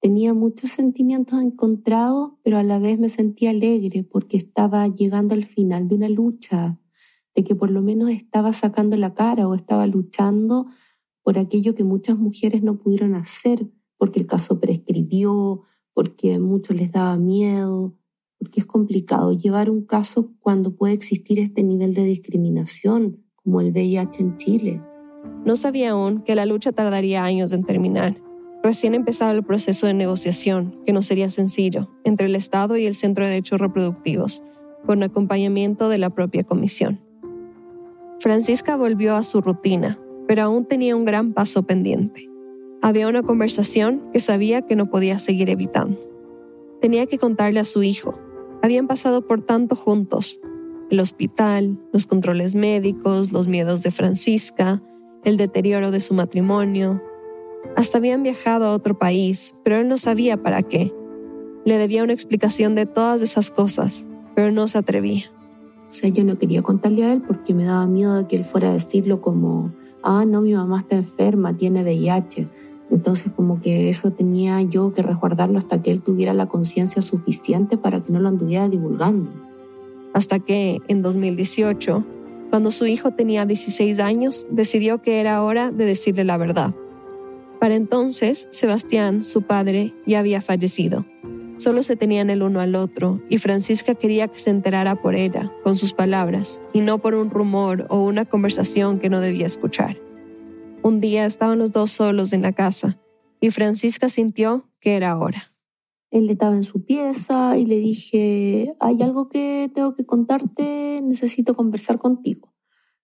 [0.00, 5.44] Tenía muchos sentimientos encontrados, pero a la vez me sentía alegre porque estaba llegando al
[5.44, 6.78] final de una lucha,
[7.34, 10.66] de que por lo menos estaba sacando la cara o estaba luchando
[11.22, 16.76] por aquello que muchas mujeres no pudieron hacer, porque el caso prescribió, porque a muchos
[16.76, 17.94] les daba miedo,
[18.38, 23.70] porque es complicado llevar un caso cuando puede existir este nivel de discriminación, como el
[23.70, 24.82] VIH en Chile.
[25.44, 28.29] No sabía aún que la lucha tardaría años en terminar.
[28.62, 32.94] Recién empezaba el proceso de negociación, que no sería sencillo, entre el Estado y el
[32.94, 34.42] Centro de Derechos Reproductivos,
[34.86, 37.00] con acompañamiento de la propia comisión.
[38.20, 39.98] Francisca volvió a su rutina,
[40.28, 42.28] pero aún tenía un gran paso pendiente.
[42.82, 45.98] Había una conversación que sabía que no podía seguir evitando.
[46.80, 48.18] Tenía que contarle a su hijo,
[48.62, 50.38] habían pasado por tanto juntos.
[50.90, 54.82] El hospital, los controles médicos, los miedos de Francisca,
[55.24, 57.02] el deterioro de su matrimonio.
[57.76, 60.92] Hasta habían viajado a otro país, pero él no sabía para qué.
[61.64, 65.30] Le debía una explicación de todas esas cosas, pero no se atrevía.
[65.90, 68.44] O sea, yo no quería contarle a él porque me daba miedo de que él
[68.44, 72.48] fuera a decirlo como, ah, no, mi mamá está enferma, tiene VIH.
[72.90, 77.76] Entonces como que eso tenía yo que resguardarlo hasta que él tuviera la conciencia suficiente
[77.76, 79.30] para que no lo anduviera divulgando.
[80.12, 82.04] Hasta que en 2018,
[82.50, 86.74] cuando su hijo tenía 16 años, decidió que era hora de decirle la verdad.
[87.60, 91.04] Para entonces, Sebastián, su padre, ya había fallecido.
[91.58, 95.52] Solo se tenían el uno al otro y Francisca quería que se enterara por ella,
[95.62, 99.98] con sus palabras, y no por un rumor o una conversación que no debía escuchar.
[100.82, 102.98] Un día estaban los dos solos en la casa
[103.42, 105.52] y Francisca sintió que era hora.
[106.10, 111.54] Él estaba en su pieza y le dije, hay algo que tengo que contarte, necesito
[111.54, 112.54] conversar contigo.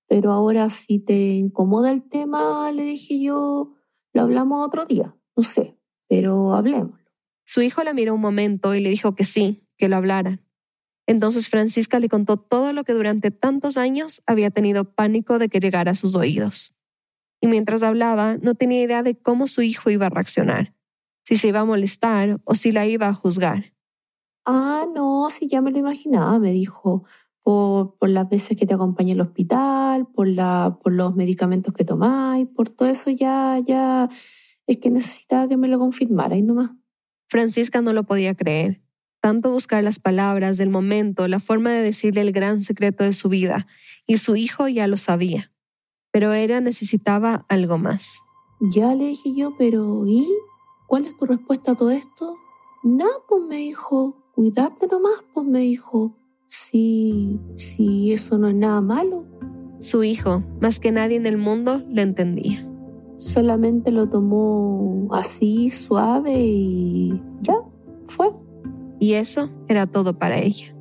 [0.09, 3.76] Pero ahora si te incomoda el tema, le dije yo,
[4.17, 6.95] lo hablamos otro día, no sé, pero hablemos.
[7.45, 10.45] Su hijo la miró un momento y le dijo que sí, que lo hablaran.
[11.07, 15.61] Entonces Francisca le contó todo lo que durante tantos años había tenido pánico de que
[15.61, 16.77] llegara a sus oídos
[17.41, 20.75] y mientras hablaba no tenía idea de cómo su hijo iba a reaccionar,
[21.25, 23.75] si se iba a molestar o si la iba a juzgar.
[24.45, 27.05] Ah, no, si ya me lo imaginaba, me dijo,
[27.47, 31.85] por, por las veces que te acompañé al hospital, por, la, por los medicamentos que
[31.85, 34.09] tomáis, por todo eso ya, ya,
[34.67, 36.71] es que necesitaba que me lo confirmara y nomás.
[37.29, 38.83] Francisca no lo podía creer.
[39.21, 43.29] Tanto buscar las palabras del momento, la forma de decirle el gran secreto de su
[43.29, 43.69] vida,
[44.09, 45.53] y su hijo ya lo sabía
[46.17, 48.23] pero ella necesitaba algo más.
[48.59, 50.27] Ya le dije yo, pero ¿y?
[50.87, 52.39] ¿Cuál es tu respuesta a todo esto?
[52.83, 56.17] No, pues me dijo, cuidarte nomás, pues me dijo.
[56.49, 59.25] Si, si eso no es nada malo.
[59.81, 62.67] Su hijo, más que nadie en el mundo, le entendía.
[63.17, 67.57] Solamente lo tomó así, suave y ya,
[68.07, 68.31] fue.
[68.99, 70.75] Y eso era todo para ella.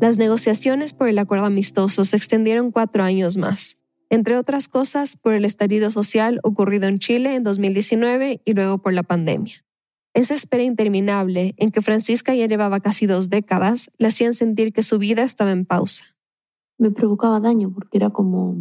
[0.00, 3.78] Las negociaciones por el acuerdo amistoso se extendieron cuatro años más,
[4.10, 8.92] entre otras cosas por el estallido social ocurrido en Chile en 2019 y luego por
[8.92, 9.64] la pandemia.
[10.14, 14.82] Esa espera interminable en que Francisca ya llevaba casi dos décadas le hacían sentir que
[14.82, 16.04] su vida estaba en pausa.
[16.78, 18.56] Me provocaba daño porque era como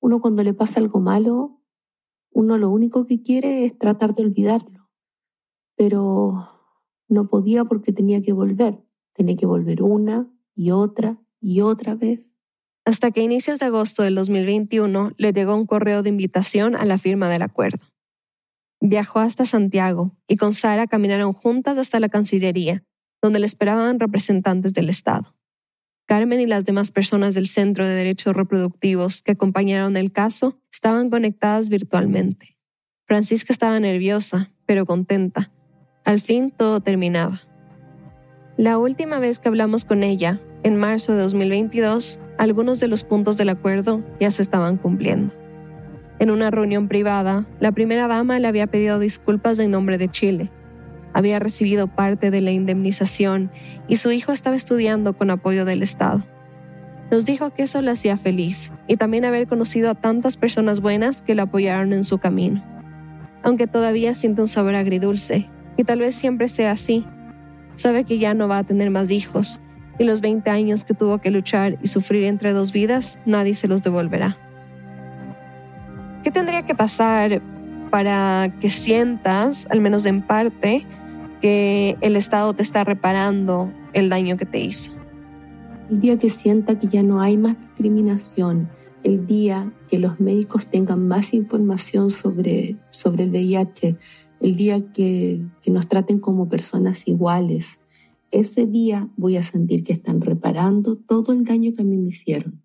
[0.00, 1.60] uno cuando le pasa algo malo,
[2.32, 4.88] uno lo único que quiere es tratar de olvidarlo.
[5.76, 6.48] Pero
[7.08, 8.82] no podía porque tenía que volver.
[9.14, 12.30] Tenía que volver una, y otra y otra vez.
[12.84, 16.84] Hasta que a inicios de agosto del 2021 le llegó un correo de invitación a
[16.84, 17.78] la firma del acuerdo.
[18.80, 22.82] Viajó hasta Santiago y con Sara caminaron juntas hasta la Cancillería,
[23.20, 25.36] donde le esperaban representantes del Estado.
[26.06, 31.10] Carmen y las demás personas del Centro de Derechos Reproductivos que acompañaron el caso estaban
[31.10, 32.56] conectadas virtualmente.
[33.06, 35.52] Francisca estaba nerviosa, pero contenta.
[36.04, 37.42] Al fin todo terminaba.
[38.56, 43.36] La última vez que hablamos con ella, en marzo de 2022, algunos de los puntos
[43.36, 45.34] del acuerdo ya se estaban cumpliendo.
[46.20, 50.52] En una reunión privada, la primera dama le había pedido disculpas en nombre de Chile
[51.12, 53.50] había recibido parte de la indemnización
[53.88, 56.22] y su hijo estaba estudiando con apoyo del Estado.
[57.10, 61.22] Nos dijo que eso le hacía feliz y también haber conocido a tantas personas buenas
[61.22, 62.64] que le apoyaron en su camino.
[63.42, 67.06] Aunque todavía siente un sabor agridulce, y tal vez siempre sea así,
[67.74, 69.60] sabe que ya no va a tener más hijos
[69.98, 73.68] y los 20 años que tuvo que luchar y sufrir entre dos vidas, nadie se
[73.68, 74.38] los devolverá.
[76.22, 77.42] ¿Qué tendría que pasar
[77.90, 80.86] para que sientas, al menos en parte,
[81.40, 84.92] que el Estado te está reparando el daño que te hizo.
[85.90, 88.70] El día que sienta que ya no hay más discriminación,
[89.02, 93.96] el día que los médicos tengan más información sobre, sobre el VIH,
[94.40, 97.80] el día que, que nos traten como personas iguales,
[98.30, 102.10] ese día voy a sentir que están reparando todo el daño que a mí me
[102.10, 102.62] hicieron.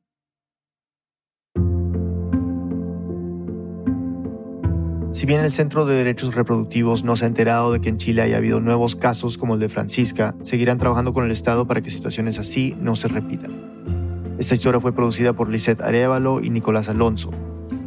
[5.16, 8.22] Si bien el Centro de Derechos Reproductivos no se ha enterado de que en Chile
[8.22, 11.90] haya habido nuevos casos como el de Francisca, seguirán trabajando con el Estado para que
[11.90, 14.36] situaciones así no se repitan.
[14.38, 17.32] Esta historia fue producida por Lisette Arevalo y Nicolás Alonso.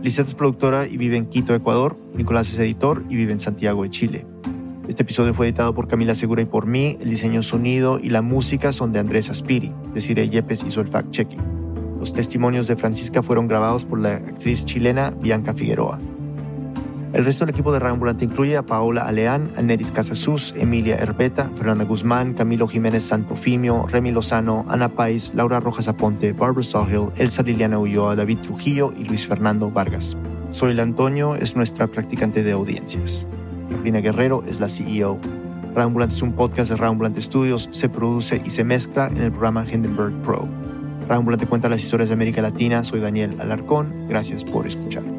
[0.00, 1.98] Lisette es productora y vive en Quito, Ecuador.
[2.14, 4.26] Nicolás es editor y vive en Santiago de Chile.
[4.88, 6.96] Este episodio fue editado por Camila Segura y por mí.
[6.98, 9.74] El diseño sonido y la música son de Andrés Aspiri.
[9.92, 11.98] Desiree Yepes hizo el fact-checking.
[11.98, 16.00] Los testimonios de Francisca fueron grabados por la actriz chilena Bianca Figueroa.
[17.14, 21.50] El resto del equipo de Radio Ambulante incluye a Paola Aleán, Alneris Casasus, Emilia Herbeta,
[21.56, 27.42] Fernanda Guzmán, Camilo Jiménez Santofimio, Remy Lozano, Ana Pais, Laura Rojas Aponte, Barbara Sawhill, Elsa
[27.42, 30.18] Liliana Ulloa, David Trujillo y Luis Fernando Vargas.
[30.50, 33.26] Soy Antonio, es nuestra practicante de audiencias.
[33.70, 35.18] Carolina Guerrero es la CEO.
[35.74, 39.22] Radio Ambulante es un podcast de Radio Ambulante Studios, se produce y se mezcla en
[39.22, 40.46] el programa Hindenburg Pro.
[41.02, 45.17] Radio Ambulante cuenta las historias de América Latina, soy Daniel Alarcón, gracias por escuchar.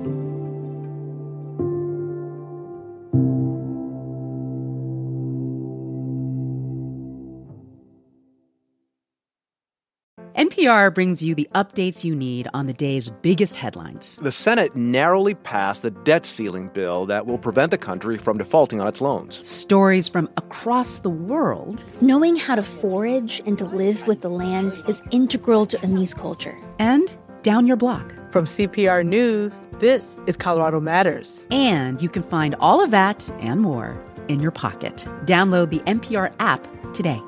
[10.39, 14.15] NPR brings you the updates you need on the day's biggest headlines.
[14.21, 18.79] The Senate narrowly passed the debt ceiling bill that will prevent the country from defaulting
[18.79, 19.45] on its loans.
[19.45, 21.83] Stories from across the world.
[21.99, 26.57] Knowing how to forage and to live with the land is integral to Amis culture.
[26.79, 27.13] And
[27.43, 28.15] down your block.
[28.31, 31.45] From CPR News, this is Colorado Matters.
[31.51, 35.05] And you can find all of that and more in your pocket.
[35.25, 37.21] Download the NPR app today.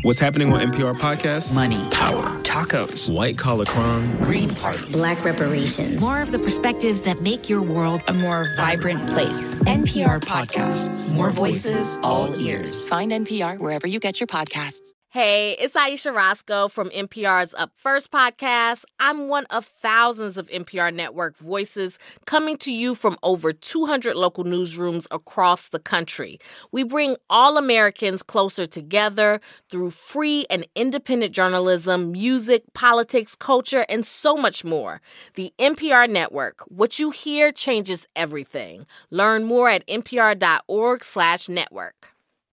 [0.00, 1.54] What's happening on NPR podcasts?
[1.54, 6.00] Money, power, tacos, white collar crime, green parties, black reparations.
[6.00, 9.62] More of the perspectives that make your world a more vibrant place.
[9.64, 11.12] NPR podcasts.
[11.14, 12.88] More voices, all ears.
[12.88, 14.94] Find NPR wherever you get your podcasts.
[15.14, 18.86] Hey, it's Aisha Roscoe from NPR's Up First podcast.
[18.98, 24.44] I'm one of thousands of NPR network voices coming to you from over 200 local
[24.44, 26.38] newsrooms across the country.
[26.72, 34.06] We bring all Americans closer together through free and independent journalism, music, politics, culture, and
[34.06, 35.02] so much more.
[35.34, 36.62] The NPR network.
[36.68, 38.86] What you hear changes everything.
[39.10, 42.11] Learn more at npr.org/network.